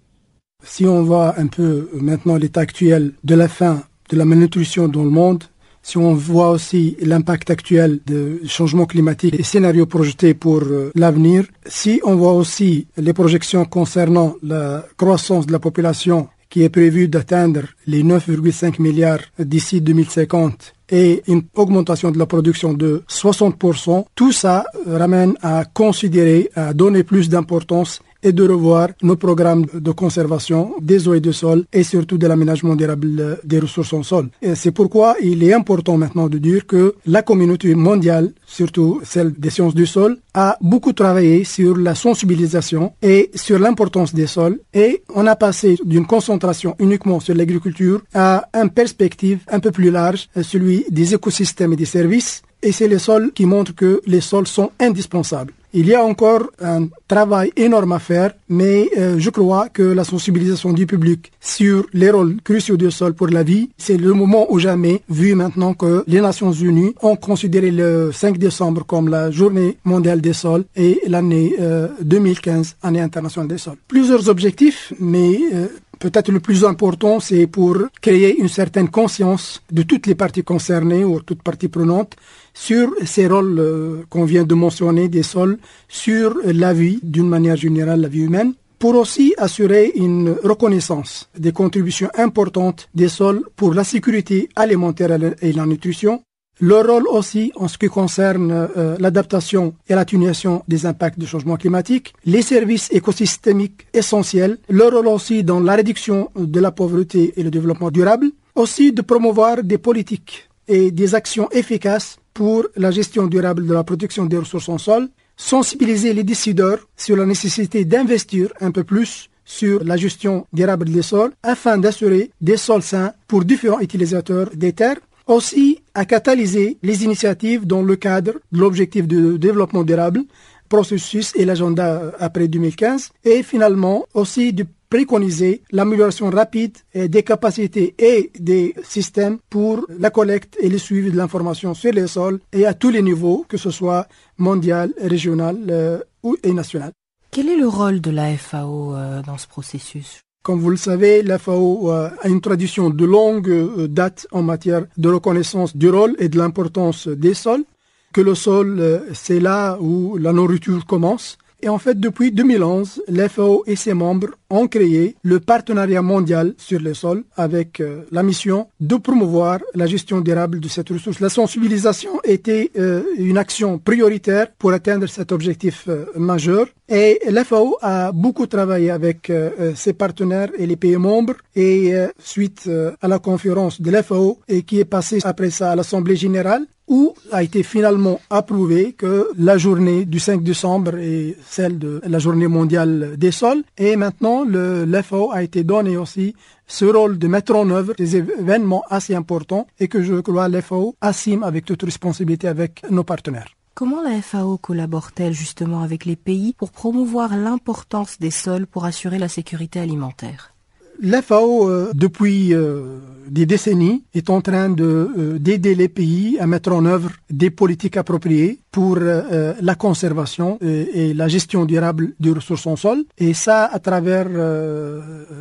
[0.63, 5.03] Si on voit un peu maintenant l'état actuel de la fin de la malnutrition dans
[5.03, 5.43] le monde,
[5.81, 11.45] si on voit aussi l'impact actuel du changement climatique et scénarios projetés pour euh, l'avenir,
[11.65, 17.07] si on voit aussi les projections concernant la croissance de la population qui est prévue
[17.07, 24.31] d'atteindre les 9,5 milliards d'ici 2050 et une augmentation de la production de 60%, tout
[24.31, 30.73] ça ramène à considérer, à donner plus d'importance et de revoir nos programmes de conservation
[30.81, 34.29] des eaux et des sols et surtout de l'aménagement durable des ressources en sol.
[34.55, 39.49] C'est pourquoi il est important maintenant de dire que la communauté mondiale, surtout celle des
[39.49, 45.03] sciences du sol, a beaucoup travaillé sur la sensibilisation et sur l'importance des sols et
[45.15, 50.29] on a passé d'une concentration uniquement sur l'agriculture à une perspective un peu plus large,
[50.41, 54.47] celui des écosystèmes et des services et c'est les sols qui montrent que les sols
[54.47, 55.53] sont indispensables.
[55.71, 60.03] Il y a encore un travail énorme à faire, mais euh, je crois que la
[60.03, 64.51] sensibilisation du public sur les rôles cruciaux du sol pour la vie, c'est le moment
[64.51, 69.29] ou jamais, vu maintenant que les Nations Unies ont considéré le 5 décembre comme la
[69.29, 71.55] journée mondiale des sols et l'année
[72.01, 73.77] 2015, euh, année internationale des sols.
[73.87, 75.67] Plusieurs objectifs, mais euh,
[75.99, 81.03] Peut-être le plus important, c'est pour créer une certaine conscience de toutes les parties concernées
[81.03, 82.15] ou toutes parties prenantes
[82.59, 87.55] sur ces rôles euh, qu'on vient de mentionner des sols, sur la vie d'une manière
[87.55, 93.73] générale, la vie humaine, pour aussi assurer une reconnaissance des contributions importantes des sols pour
[93.73, 96.21] la sécurité alimentaire et la nutrition,
[96.59, 101.55] leur rôle aussi en ce qui concerne euh, l'adaptation et l'atténuation des impacts du changement
[101.55, 107.43] climatique, les services écosystémiques essentiels, leur rôle aussi dans la réduction de la pauvreté et
[107.43, 113.27] le développement durable, aussi de promouvoir des politiques et des actions efficaces pour la gestion
[113.27, 118.49] durable de la protection des ressources en sol, sensibiliser les décideurs sur la nécessité d'investir
[118.59, 123.43] un peu plus sur la gestion durable des sols afin d'assurer des sols sains pour
[123.45, 124.99] différents utilisateurs des terres.
[125.25, 130.23] Aussi à catalyser les initiatives dans le cadre de l'objectif de développement durable,
[130.69, 138.31] processus et l'agenda après 2015, et finalement aussi de préconiser l'amélioration rapide des capacités et
[138.39, 142.73] des systèmes pour la collecte et le suivi de l'information sur les sols et à
[142.73, 146.91] tous les niveaux, que ce soit mondial, régional euh, ou et national.
[147.31, 150.21] Quel est le rôle de la FAO euh, dans ce processus?
[150.41, 154.85] Comme vous le savez, la FAO a une tradition de longue euh, date en matière
[154.97, 157.65] de reconnaissance du rôle et de l'importance des sols,
[158.13, 161.37] que le sol, euh, c'est là où la nourriture commence.
[161.61, 166.53] Et en fait, depuis 2011, la FAO et ses membres ont créé le partenariat mondial
[166.57, 171.19] sur le sol avec euh, la mission de promouvoir la gestion durable de cette ressource.
[171.19, 177.43] La sensibilisation était euh, une action prioritaire pour atteindre cet objectif euh, majeur et la
[177.43, 179.31] FAO a beaucoup travaillé avec
[179.75, 182.67] ses partenaires et les pays membres et suite
[182.99, 186.65] à la conférence de la FAO et qui est passée après ça à l'Assemblée générale,
[186.89, 192.19] où a été finalement approuvé que la journée du 5 décembre est celle de la
[192.19, 193.63] journée mondiale des sols.
[193.77, 196.35] Et maintenant, le, l'FAO a été donné aussi
[196.67, 200.95] ce rôle de mettre en œuvre des événements assez importants et que je crois l'FAO
[200.99, 203.55] assume avec toute responsabilité avec nos partenaires.
[203.75, 209.19] Comment la FAO collabore-t-elle justement avec les pays pour promouvoir l'importance des sols pour assurer
[209.19, 210.53] la sécurité alimentaire?
[211.01, 216.73] L'FAO, euh, depuis euh, des décennies, est en train euh, d'aider les pays à mettre
[216.73, 222.75] en œuvre des politiques appropriées pour la conservation et, la gestion durable des ressources en
[222.75, 223.03] sol.
[223.17, 224.27] Et ça, à travers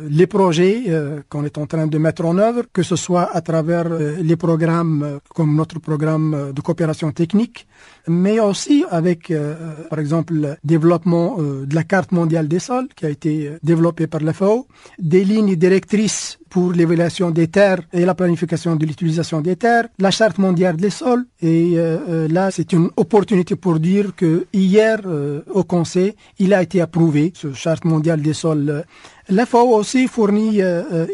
[0.09, 0.83] les projets
[1.29, 5.19] qu'on est en train de mettre en œuvre, que ce soit à travers les programmes
[5.35, 7.67] comme notre programme de coopération technique,
[8.07, 9.31] mais aussi avec,
[9.89, 14.21] par exemple, le développement de la carte mondiale des sols qui a été développée par
[14.21, 14.67] l'FAO,
[14.97, 20.11] des lignes directrices pour l'évaluation des terres et la planification de l'utilisation des terres, la
[20.11, 21.25] charte mondiale des sols.
[21.41, 26.53] Et euh, euh, là, c'est une opportunité pour dire que hier, euh, au Conseil, il
[26.53, 28.83] a été approuvé, ce charte mondiale des sols.
[29.29, 30.59] La FAO aussi fournit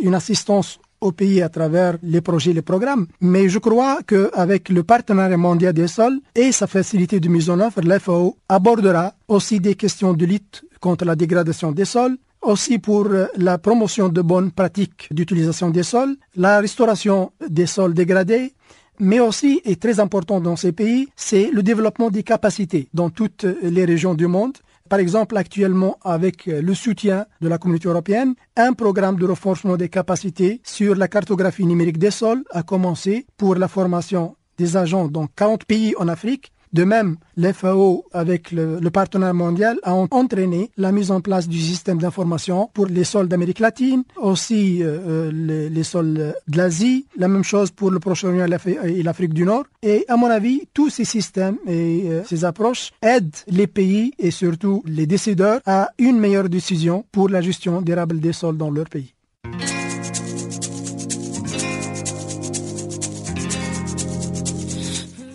[0.01, 3.07] une assistance au pays à travers les projets, les programmes.
[3.19, 7.59] Mais je crois qu'avec le partenariat mondial des sols et sa facilité de mise en
[7.59, 13.07] œuvre, l'FAO abordera aussi des questions de lutte contre la dégradation des sols, aussi pour
[13.07, 18.53] euh, la promotion de bonnes pratiques d'utilisation des sols, la restauration des sols dégradés,
[18.99, 23.45] mais aussi, et très important dans ces pays, c'est le développement des capacités dans toutes
[23.61, 24.53] les régions du monde.
[24.87, 29.89] Par exemple, actuellement, avec le soutien de la communauté européenne, un programme de renforcement des
[29.89, 35.27] capacités sur la cartographie numérique des sols a commencé pour la formation des agents dans
[35.27, 41.09] 40 pays en Afrique de même, l'FAO, avec le, partenaire mondial, a entraîné la mise
[41.09, 46.13] en place du système d'information pour les sols d'Amérique latine, aussi euh, euh, les, sols
[46.49, 48.45] de l'Asie, la même chose pour le Proche-Orient
[48.84, 49.63] et l'Afrique du Nord.
[49.82, 54.32] Et à mon avis, tous ces systèmes et euh, ces approches aident les pays et
[54.32, 58.89] surtout les décideurs à une meilleure décision pour la gestion durable des sols dans leur
[58.89, 59.14] pays.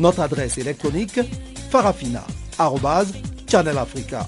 [0.00, 1.20] Notre adresse électronique
[1.70, 4.26] farafina.channelafrica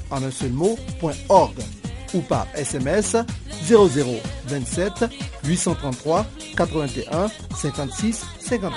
[2.15, 3.17] ou par SMS
[3.65, 5.07] 0027
[5.45, 8.73] 833 81 56 59.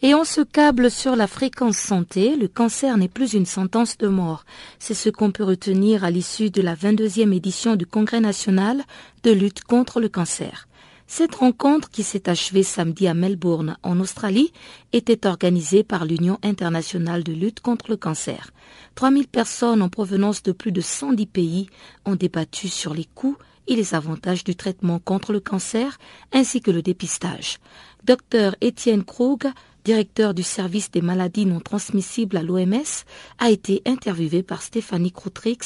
[0.00, 4.06] Et on se câble sur la fréquence santé, le cancer n'est plus une sentence de
[4.06, 4.44] mort.
[4.78, 8.84] C'est ce qu'on peut retenir à l'issue de la 22e édition du Congrès national
[9.24, 10.67] de lutte contre le cancer.
[11.10, 14.52] Cette rencontre, qui s'est achevée samedi à Melbourne, en Australie,
[14.92, 18.50] était organisée par l'Union internationale de lutte contre le cancer.
[18.94, 21.70] 3000 personnes en provenance de plus de 110 pays
[22.04, 23.38] ont débattu sur les coûts
[23.68, 25.98] et les avantages du traitement contre le cancer
[26.32, 27.58] ainsi que le dépistage.
[28.04, 29.44] Dr Étienne Krug,
[29.84, 33.04] directeur du service des maladies non transmissibles à l'OMS,
[33.38, 35.58] a été interviewé par Stéphanie Kroutrix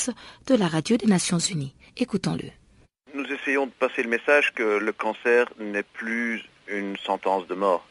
[0.46, 1.74] de la Radio des Nations Unies.
[1.96, 2.61] Écoutons-le.
[3.14, 7.86] Nous essayons de passer le message que le cancer n'est plus une sentence de mort.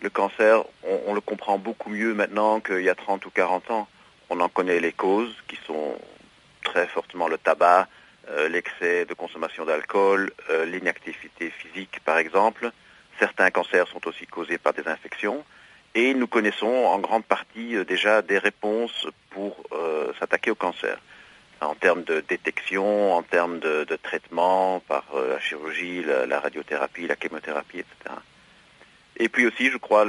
[0.00, 0.64] Le cancer,
[1.06, 3.88] on, le comprend beaucoup mieux maintenant qu'il y a 30 ou 40 ans.
[4.30, 5.98] On en connaît les causes qui sont
[6.62, 7.88] très fortement le tabac,
[8.30, 12.70] euh, l'excès de consommation d'alcool, euh, l'inactivité physique par exemple.
[13.18, 15.44] Certains cancers sont aussi causés par des infections.
[15.94, 19.62] Et nous connaissons en grande partie euh, déjà des réponses pour
[20.18, 20.98] s'attaquer au cancer
[21.64, 27.16] en termes de détection, en termes de, traitement par euh, la chirurgie, la, radiothérapie, la
[27.20, 28.16] chimiothérapie, etc.
[29.16, 30.04] Et puis aussi, je crois,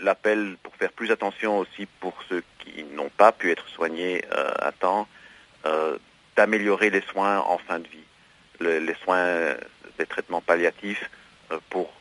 [0.00, 4.50] l'appel pour faire plus attention aussi pour ceux qui n'ont pas pu être soignés euh,
[4.58, 5.08] à temps,
[5.64, 5.98] euh,
[6.36, 8.04] d'améliorer les soins en fin de vie,
[8.60, 9.54] les soins
[9.98, 11.10] des traitements palliatifs
[11.70, 11.92] pour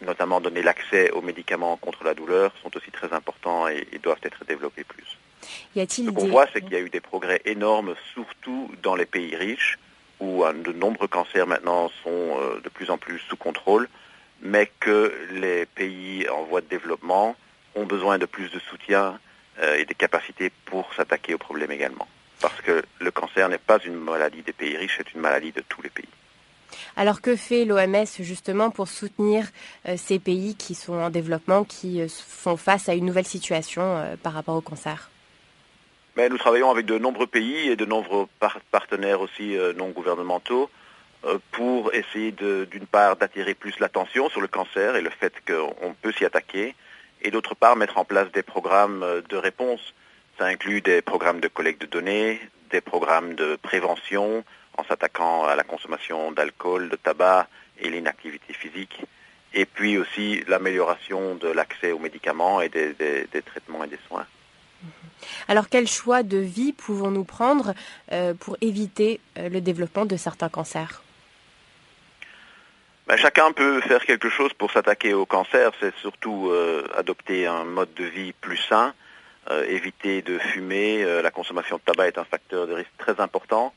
[0.00, 4.44] notamment donner l'accès aux médicaments contre la douleur sont aussi très importants et doivent être
[4.44, 5.17] développés plus.
[5.74, 9.34] Ce qu'on voit, c'est qu'il y a eu des progrès énormes, surtout dans les pays
[9.36, 9.78] riches,
[10.20, 12.10] où euh, de nombreux cancers maintenant sont
[12.40, 13.88] euh, de plus en plus sous contrôle,
[14.42, 17.36] mais que les pays en voie de développement
[17.74, 19.18] ont besoin de plus de soutien
[19.60, 22.08] euh, et des capacités pour s'attaquer aux problèmes également.
[22.40, 25.62] parce que le cancer n'est pas une maladie des pays riches, c'est une maladie de
[25.68, 26.08] tous les pays.
[26.96, 29.46] Alors que fait l'OMS justement pour soutenir
[29.88, 33.82] euh, ces pays qui sont en développement, qui euh, font face à une nouvelle situation
[33.82, 35.10] euh, par rapport au cancer?
[36.18, 38.26] Nous travaillons avec de nombreux pays et de nombreux
[38.72, 40.68] partenaires aussi non gouvernementaux
[41.52, 46.12] pour essayer d'une part d'attirer plus l'attention sur le cancer et le fait qu'on peut
[46.12, 46.74] s'y attaquer,
[47.22, 49.94] et d'autre part mettre en place des programmes de réponse.
[50.38, 52.40] Ça inclut des programmes de collecte de données,
[52.70, 54.44] des programmes de prévention,
[54.76, 57.48] en s'attaquant à la consommation d'alcool, de tabac
[57.80, 59.02] et l'inactivité physique.
[59.54, 62.94] Et puis aussi l'amélioration de l'accès aux médicaments et des,
[63.44, 64.26] traitements et des soins.
[65.48, 67.74] Alors quel choix de vie pouvons-nous prendre
[68.12, 71.02] euh, pour éviter euh, le développement de certains cancers?
[73.06, 75.72] Ben, Chacun peut faire quelque chose pour s'attaquer au cancer.
[75.80, 78.94] C'est surtout euh, adopter un mode de vie plus sain,
[79.66, 81.02] éviter de fumer.
[81.22, 83.72] la consommation de tabac est un facteur de risque très important.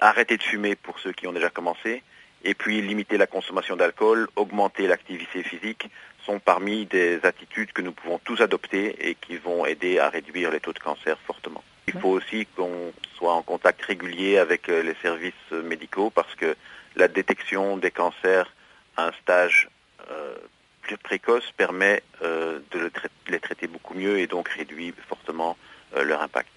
[0.00, 2.04] Arrêter de fumer pour ceux qui ont déjà commencé,
[2.44, 5.90] et puis limiter la consommation d'alcool, augmenter l'activité physique,
[6.24, 10.50] sont parmi des attitudes que nous pouvons tous adopter et qui vont aider à réduire
[10.50, 11.62] les taux de cancer fortement.
[11.88, 16.56] Il faut aussi qu'on soit en contact régulier avec euh, les services médicaux parce que
[16.96, 18.52] la détection des cancers
[18.96, 19.68] à un stage
[20.10, 20.34] euh,
[20.82, 22.90] plus précoce permet de
[23.28, 25.56] les traiter beaucoup mieux et donc réduire fortement
[25.94, 26.50] leur impact.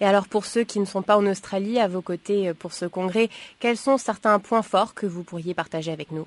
[0.00, 2.72] Et alors pour ceux qui ne sont pas en Australie, à vos côtés euh, pour
[2.72, 3.28] ce congrès,
[3.60, 6.26] quels sont certains points forts que vous pourriez partager avec nous?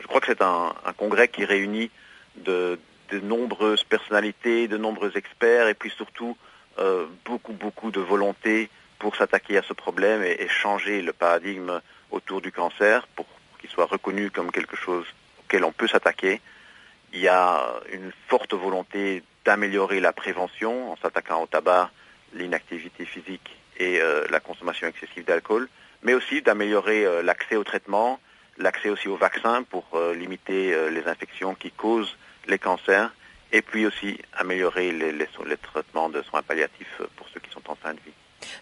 [0.00, 1.90] Je crois que c'est un, congrès qui réunit
[2.36, 2.78] de,
[3.22, 6.36] nombreuses personnalités, de nombreux experts et puis surtout
[6.78, 8.68] euh, beaucoup, beaucoup de volonté
[8.98, 11.80] pour s'attaquer à ce problème et, changer le paradigme
[12.10, 13.26] autour du cancer pour
[13.60, 15.06] qu'il soit reconnu comme quelque chose
[15.40, 16.40] auquel on peut s'attaquer.
[17.12, 21.90] Il y a une forte volonté d'améliorer la prévention en s'attaquant au tabac,
[22.34, 25.68] l'inactivité physique et euh, la consommation excessive d'alcool,
[26.02, 28.20] mais aussi d'améliorer euh, l'accès au traitement,
[28.58, 32.16] l'accès aussi aux vaccins pour euh, limiter les infections qui causent
[32.48, 33.12] les cancers,
[33.52, 37.74] et puis aussi améliorer les, les, traitements de soins palliatifs pour ceux qui sont en
[37.74, 38.12] fin de vie.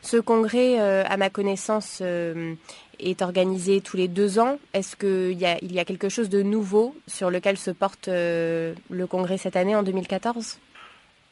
[0.00, 4.58] Ce congrès, à ma connaissance, est organisé tous les deux ans.
[4.72, 8.08] Est-ce qu'il y, a, il y a quelque chose de nouveau sur lequel se porte
[8.08, 10.58] le congrès cette année en 2014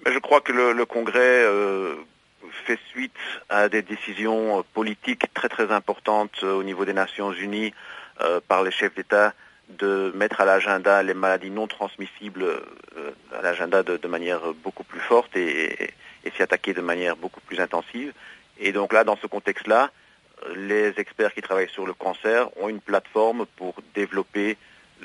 [0.07, 1.95] je crois que le, Congrès euh,
[2.67, 3.13] fait suite
[3.49, 7.73] à des décisions euh, politiques très très importantes euh, au niveau des Nations Unies
[8.49, 9.35] par les chefs d'État
[9.69, 12.45] de mettre à l'agenda les maladies non transmissibles
[13.33, 15.95] à l'agenda de, manière beaucoup plus forte et,
[16.37, 18.13] s'y attaquer de manière beaucoup plus intensive.
[18.59, 19.91] Et donc là, dans ce contexte-là,
[20.55, 24.57] les experts qui travaillent sur le cancer ont une plateforme pour développer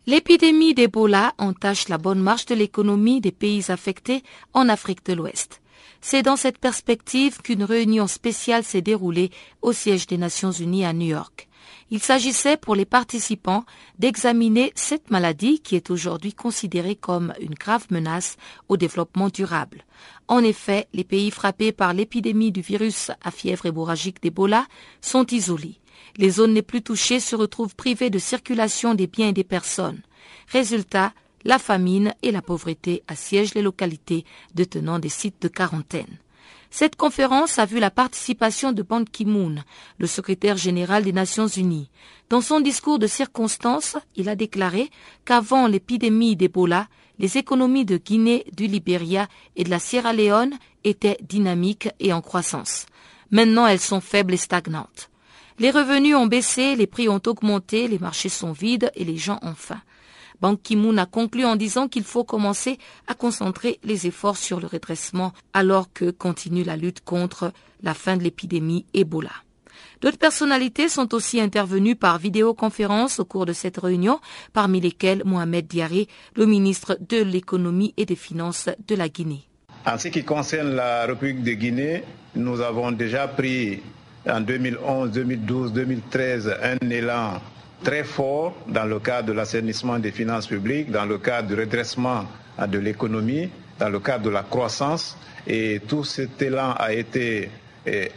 [0.07, 4.23] L'épidémie d'Ebola entache la bonne marche de l'économie des pays affectés
[4.53, 5.61] en Afrique de l'Ouest.
[6.01, 9.29] C'est dans cette perspective qu'une réunion spéciale s'est déroulée
[9.61, 11.47] au siège des Nations Unies à New York.
[11.91, 13.65] Il s'agissait pour les participants
[13.99, 18.37] d'examiner cette maladie qui est aujourd'hui considérée comme une grave menace
[18.69, 19.83] au développement durable.
[20.31, 24.65] En effet, les pays frappés par l'épidémie du virus à fièvre hémorragique d'Ebola
[25.01, 25.75] sont isolés.
[26.15, 30.01] Les zones les plus touchées se retrouvent privées de circulation des biens et des personnes.
[30.47, 31.11] Résultat,
[31.43, 34.23] la famine et la pauvreté assiègent les localités
[34.55, 36.17] détenant des sites de quarantaine.
[36.69, 39.55] Cette conférence a vu la participation de Ban Ki-moon,
[39.97, 41.89] le secrétaire général des Nations Unies.
[42.29, 44.91] Dans son discours de circonstance, il a déclaré
[45.25, 46.87] qu'avant l'épidémie d'Ebola,
[47.19, 52.21] les économies de Guinée, du Libéria et de la Sierra Leone étaient dynamiques et en
[52.21, 52.85] croissance.
[53.31, 55.09] Maintenant, elles sont faibles et stagnantes.
[55.59, 59.39] Les revenus ont baissé, les prix ont augmenté, les marchés sont vides et les gens
[59.41, 59.81] ont faim.
[60.41, 64.65] Ban Ki-moon a conclu en disant qu'il faut commencer à concentrer les efforts sur le
[64.65, 67.53] redressement alors que continue la lutte contre
[67.83, 69.31] la fin de l'épidémie Ebola.
[70.01, 74.19] D'autres personnalités sont aussi intervenues par vidéoconférence au cours de cette réunion,
[74.53, 79.43] parmi lesquelles Mohamed Diaré, le ministre de l'économie et des finances de la Guinée.
[79.85, 82.03] En ce qui concerne la République de Guinée,
[82.35, 83.81] nous avons déjà pris
[84.29, 87.41] en 2011, 2012, 2013 un élan
[87.83, 92.25] très fort dans le cadre de l'assainissement des finances publiques, dans le cadre du redressement
[92.67, 93.49] de l'économie,
[93.79, 95.17] dans le cadre de la croissance.
[95.47, 97.49] Et tout cet élan a été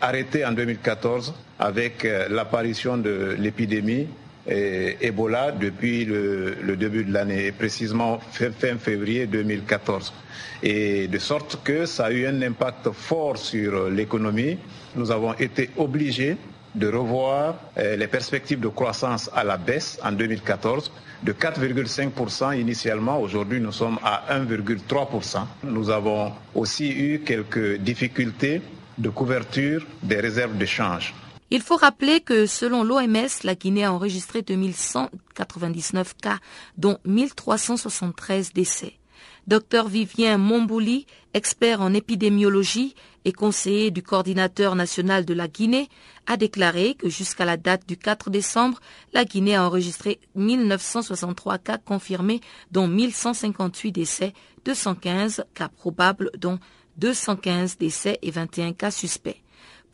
[0.00, 4.06] arrêté en 2014 avec euh, l'apparition de l'épidémie
[4.46, 10.12] eh, Ebola depuis le, début de l'année, précisément fin, février 2014.
[10.62, 14.58] Et de sorte que ça a eu un impact fort sur l'économie.
[14.96, 16.36] Nous avons été obligés
[16.74, 20.90] de revoir euh, les perspectives de croissance à la baisse en 2014
[21.22, 23.18] de 4,5% initialement.
[23.20, 25.38] Aujourd'hui, nous sommes à 1,3%.
[25.64, 28.60] Nous avons aussi eu quelques difficultés
[28.99, 30.53] de couverture des réserves.
[31.51, 36.38] Il faut rappeler que selon l'OMS, la Guinée a enregistré 2199 cas,
[36.78, 38.95] dont 1373 décès.
[39.47, 42.95] Dr Vivien Mombouli, expert en épidémiologie
[43.26, 45.88] et conseiller du coordinateur national de la Guinée,
[46.26, 48.80] a déclaré que jusqu'à la date du 4 décembre,
[49.12, 52.40] la Guinée a enregistré 1963 cas confirmés,
[52.70, 54.32] dont 1158 décès,
[54.64, 56.59] 215 cas probables, dont
[56.99, 59.40] 215 décès et 21 cas suspects.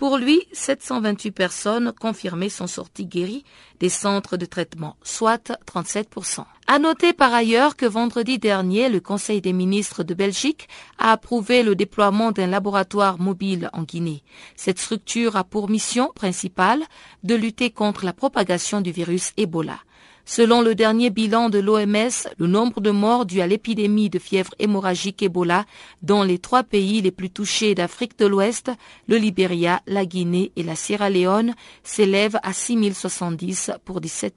[0.00, 3.44] Pour lui, 728 personnes confirmées sont sorties guéries
[3.80, 6.46] des centres de traitement, soit 37%.
[6.66, 11.62] À noter par ailleurs que vendredi dernier, le Conseil des ministres de Belgique a approuvé
[11.62, 14.22] le déploiement d'un laboratoire mobile en Guinée.
[14.56, 16.82] Cette structure a pour mission principale
[17.22, 19.80] de lutter contre la propagation du virus Ebola.
[20.24, 24.54] Selon le dernier bilan de l'OMS, le nombre de morts dû à l'épidémie de fièvre
[24.58, 25.64] hémorragique Ebola
[26.02, 28.70] dans les trois pays les plus touchés d'Afrique de l'Ouest,
[29.08, 34.36] le Libéria, la Guinée et la Sierra Leone, s'élève à 6070 pour 17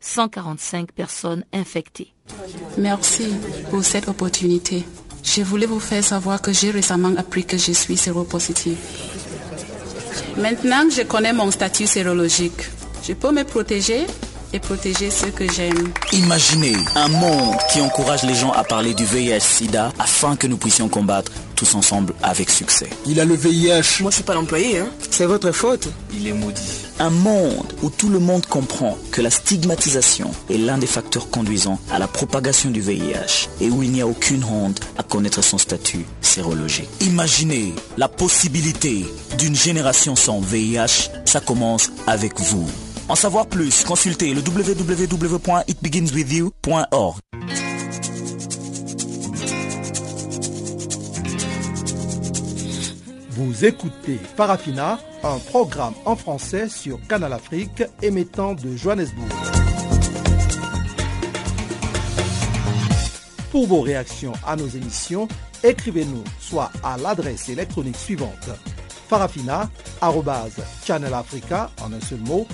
[0.00, 2.12] 145 personnes infectées.
[2.78, 3.26] Merci
[3.70, 4.84] pour cette opportunité.
[5.22, 8.76] Je voulais vous faire savoir que j'ai récemment appris que je suis séropositive.
[10.36, 12.68] Maintenant que je connais mon statut sérologique,
[13.06, 14.06] je peux me protéger?
[14.54, 15.92] Et protéger ceux que j'aime.
[16.12, 20.88] Imaginez un monde qui encourage les gens à parler du VIH-Sida afin que nous puissions
[20.88, 22.88] combattre tous ensemble avec succès.
[23.06, 24.00] Il a le VIH.
[24.00, 24.88] Moi, je suis pas l'employé, hein.
[25.10, 25.88] C'est votre faute.
[26.12, 26.62] Il est maudit.
[27.00, 31.80] Un monde où tout le monde comprend que la stigmatisation est l'un des facteurs conduisant
[31.92, 35.58] à la propagation du VIH et où il n'y a aucune honte à connaître son
[35.58, 36.88] statut sérologique.
[37.00, 39.04] Imaginez la possibilité
[39.38, 41.10] d'une génération sans VIH.
[41.24, 42.68] Ça commence avec vous.
[43.08, 47.18] En savoir plus, consultez le www.itbeginswithyou.org.
[53.30, 59.28] Vous écoutez Farafina, un programme en français sur Canal Afrique émettant de Johannesburg.
[63.50, 65.28] Pour vos réactions à nos émissions,
[65.62, 68.48] écrivez-nous soit à l'adresse électronique suivante
[72.18, 72.46] mot,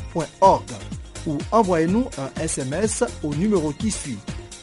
[1.26, 4.18] ou envoyez-nous un SMS au numéro qui suit.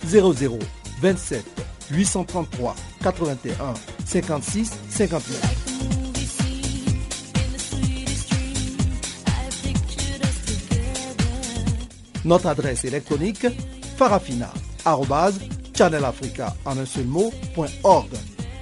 [0.06, 0.60] 00
[1.02, 1.43] 27
[1.91, 3.74] 833 81
[4.06, 5.41] 56 59.
[12.26, 13.45] Notre adresse électronique
[13.98, 18.10] farafina.channelafrica en un seul mot.org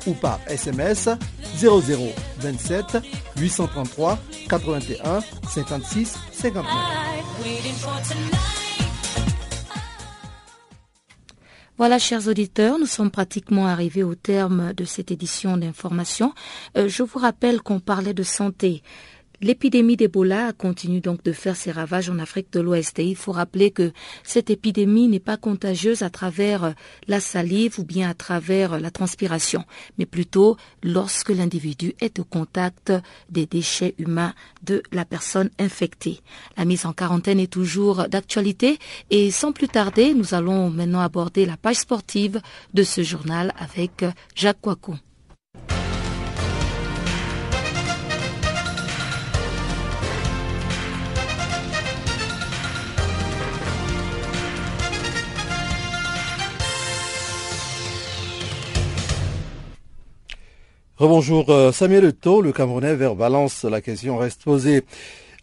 [0.06, 1.10] ou par SMS
[1.58, 2.98] 0027
[3.38, 4.20] 833
[4.50, 6.66] 81 56 59.
[11.78, 16.34] Voilà, chers auditeurs, nous sommes pratiquement arrivés au terme de cette édition d'information.
[16.78, 18.82] Euh, je vous rappelle qu'on parlait de santé.
[19.42, 23.32] L'épidémie d'Ebola continue donc de faire ses ravages en Afrique de l'Ouest et il faut
[23.32, 23.92] rappeler que
[24.24, 26.74] cette épidémie n'est pas contagieuse à travers
[27.08, 29.64] la salive ou bien à travers la transpiration,
[29.98, 32.94] mais plutôt lorsque l'individu est au contact
[33.30, 34.34] des déchets humains
[34.64, 36.22] de la personne infectée.
[36.58, 38.80] La mise en quarantaine est toujours d'actualité
[39.10, 42.42] et sans plus tarder, nous allons maintenant aborder la page sportive
[42.74, 44.06] de ce journal avec
[44.36, 44.96] Jacques Coicou.
[60.98, 63.66] Rebonjour euh, Samuel Eto'o, le Camerounais vers Valence.
[63.66, 64.86] La question reste posée.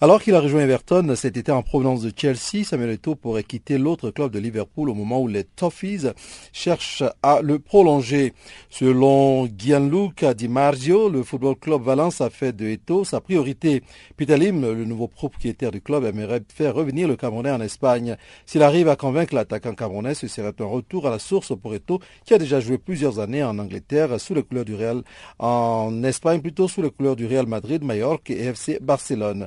[0.03, 3.79] Alors qu'il a rejoint Everton cet été en provenance de Chelsea, Samuel Eto'o pourrait quitter
[3.79, 6.13] l'autre club de Liverpool au moment où les Toffees
[6.53, 8.33] cherchent à le prolonger.
[8.69, 13.85] Selon Gianluca Di Marzio, le Football Club Valence a fait de Eto'o sa priorité.
[14.17, 18.17] Peter Lim, le nouveau propriétaire du club, aimerait faire revenir le Camerounais en Espagne.
[18.45, 22.01] S'il arrive à convaincre l'attaquant camerounais, ce serait un retour à la source pour Eto'o,
[22.25, 25.05] qui a déjà joué plusieurs années en Angleterre sous les couleurs du Real,
[25.39, 29.47] en Espagne plutôt sous les couleurs du Real Madrid, Mallorca et FC Barcelone.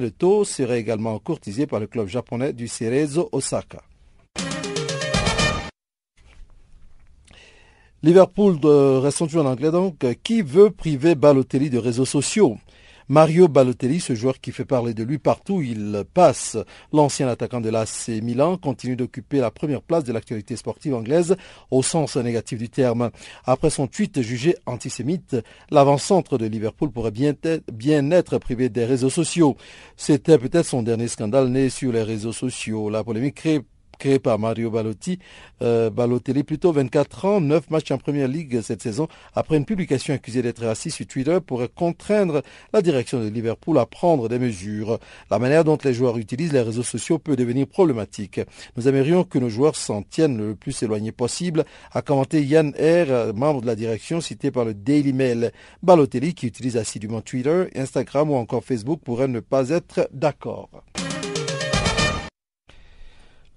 [0.00, 3.80] Eto'o serait également courtisé par le club japonais du Cerezo Osaka.
[8.02, 12.58] Liverpool, de, restons toujours en anglais donc, qui veut priver Balotelli de réseaux sociaux?
[13.12, 16.56] Mario Balotelli, ce joueur qui fait parler de lui partout il passe,
[16.94, 21.36] l'ancien attaquant de l'AC Milan, continue d'occuper la première place de l'actualité sportive anglaise
[21.70, 23.10] au sens négatif du terme.
[23.44, 25.36] Après son tweet jugé antisémite,
[25.70, 29.58] l'avant-centre de Liverpool pourrait bien être, bien être privé des réseaux sociaux.
[29.98, 32.88] C'était peut-être son dernier scandale né sur les réseaux sociaux.
[32.88, 33.60] La polémique crée
[34.02, 35.20] créé par Mario Balotti,
[35.62, 40.12] euh, Balotelli, plutôt 24 ans, 9 matchs en première ligue cette saison, après une publication
[40.12, 42.42] accusée d'être raciste sur Twitter, pourrait contraindre
[42.72, 44.98] la direction de Liverpool à prendre des mesures.
[45.30, 48.40] La manière dont les joueurs utilisent les réseaux sociaux peut devenir problématique.
[48.76, 53.32] Nous aimerions que nos joueurs s'en tiennent le plus éloigné possible, a commenté Yann R,
[53.36, 55.52] membre de la direction cité par le Daily Mail.
[55.84, 60.70] Balotelli, qui utilise assidûment Twitter, Instagram ou encore Facebook, pourrait ne pas être d'accord.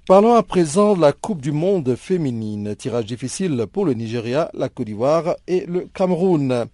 [0.08, 2.76] Parlons à présent de la Coupe du Monde féminine.
[2.76, 6.68] Tirage difficile pour le Nigeria, la Côte d'Ivoire et le Cameroun.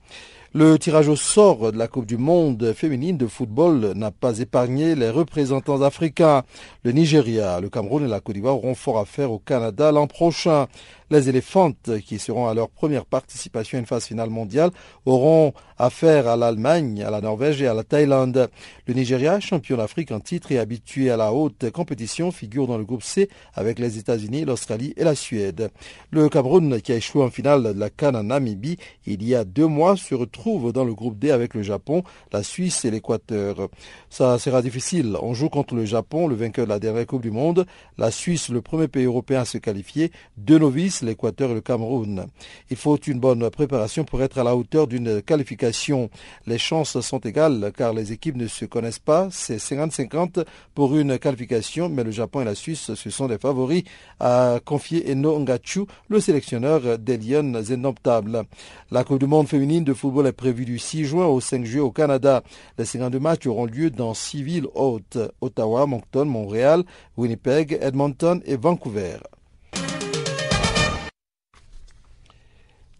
[0.53, 4.95] Le tirage au sort de la Coupe du Monde féminine de football n'a pas épargné
[4.95, 6.43] les représentants africains.
[6.83, 10.07] Le Nigeria, le Cameroun et la Côte d'Ivoire auront fort à faire au Canada l'an
[10.07, 10.67] prochain.
[11.11, 14.71] Les éléphantes, qui seront à leur première participation à une phase finale mondiale,
[15.05, 18.49] auront affaire à l'Allemagne, à la Norvège et à la Thaïlande.
[18.87, 22.85] Le Nigeria, champion d'Afrique en titre et habitué à la haute compétition, figure dans le
[22.85, 25.69] groupe C avec les États-Unis, l'Australie et la Suède.
[26.11, 29.43] Le Cameroun, qui a échoué en finale de la Cannes en Namibie il y a
[29.43, 33.67] deux mois, se retrouve dans le groupe D avec le Japon, la Suisse et l'Équateur.
[34.09, 35.17] Ça sera difficile.
[35.21, 37.65] On joue contre le Japon, le vainqueur de la dernière Coupe du Monde,
[37.97, 42.27] la Suisse, le premier pays européen à se qualifier, deux novices l'Équateur et le Cameroun.
[42.69, 46.09] Il faut une bonne préparation pour être à la hauteur d'une qualification.
[46.47, 49.27] Les chances sont égales car les équipes ne se connaissent pas.
[49.31, 53.83] C'est 50-50 pour une qualification, mais le Japon et la Suisse, ce sont des favoris,
[54.19, 58.43] a confié Eno Ngachu, le sélectionneur des Lions indomptables.
[58.91, 61.81] La Coupe du monde féminine de football est prévue du 6 juin au 5 juillet
[61.81, 62.43] au Canada.
[62.77, 66.83] Les 52 matchs auront lieu dans six villes hautes, Ottawa, Moncton, Montréal,
[67.17, 69.17] Winnipeg, Edmonton et Vancouver.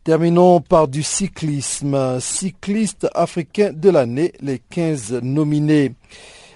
[0.03, 2.19] Terminons par du cyclisme.
[2.19, 5.93] Cycliste africain de l'année, les 15 nominés.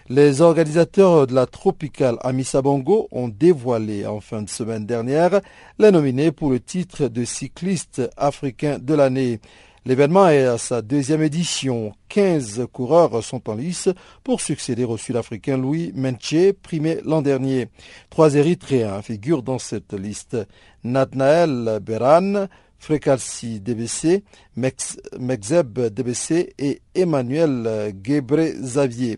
[0.10, 5.42] Les organisateurs de la tropicale Amissa Bongo ont dévoilé en fin de semaine dernière
[5.78, 9.40] les nominés pour le titre de cycliste africain de l'année.
[9.86, 11.94] L'événement est à sa deuxième édition.
[12.10, 13.90] 15 coureurs sont en lice
[14.24, 17.68] pour succéder au Sud-Africain Louis Menche, primé l'an dernier.
[18.10, 20.36] Trois Érythréens figurent dans cette liste.
[20.84, 22.48] Nathnael Beran,
[22.80, 24.24] Frekalsi DBC,
[24.56, 29.18] Mexeb DBC et Emmanuel Gebre Xavier.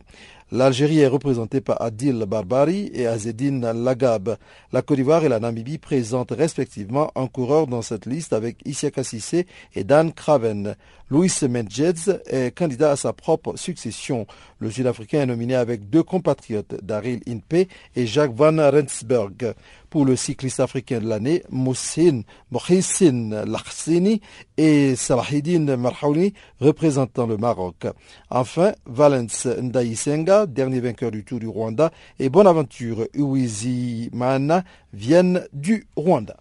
[0.49, 4.37] L'Algérie est représentée par Adil Barbari et Azedine Lagab.
[4.71, 8.89] La Côte d'Ivoire et la Namibie présentent respectivement un coureur dans cette liste avec Isia
[8.89, 9.45] Kassissé
[9.75, 10.77] et Dan Craven.
[11.09, 14.27] Louis Menjedz est candidat à sa propre succession.
[14.59, 19.53] Le Sud-Africain est nominé avec deux compatriotes, Daryl Inpe et Jacques Van Rensburg
[19.89, 24.19] pour le cycliste africain de l'année, Moussin Mohsin Lakhsini
[24.57, 27.87] et Salahidine Marhouni, représentant le Maroc.
[28.29, 31.89] Enfin, Valence Ndaïsenga, dernier vainqueur du Tour du Rwanda,
[32.19, 36.35] et Bonaventure Uwizi Mana viennent du Rwanda.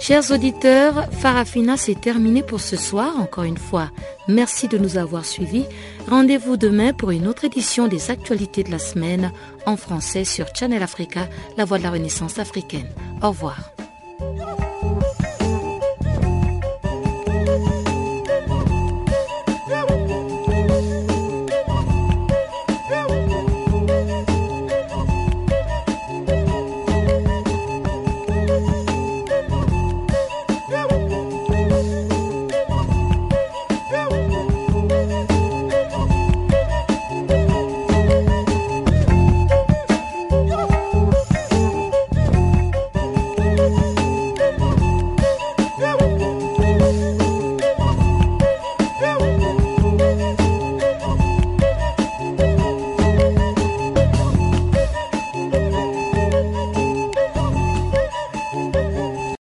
[0.00, 3.90] Chers auditeurs, Farafina c'est terminé pour ce soir encore une fois.
[4.28, 5.64] Merci de nous avoir suivis.
[6.10, 9.32] Rendez-vous demain pour une autre édition des actualités de la semaine
[9.64, 12.88] en français sur Channel Africa, la voix de la Renaissance africaine.
[13.22, 13.74] Au revoir.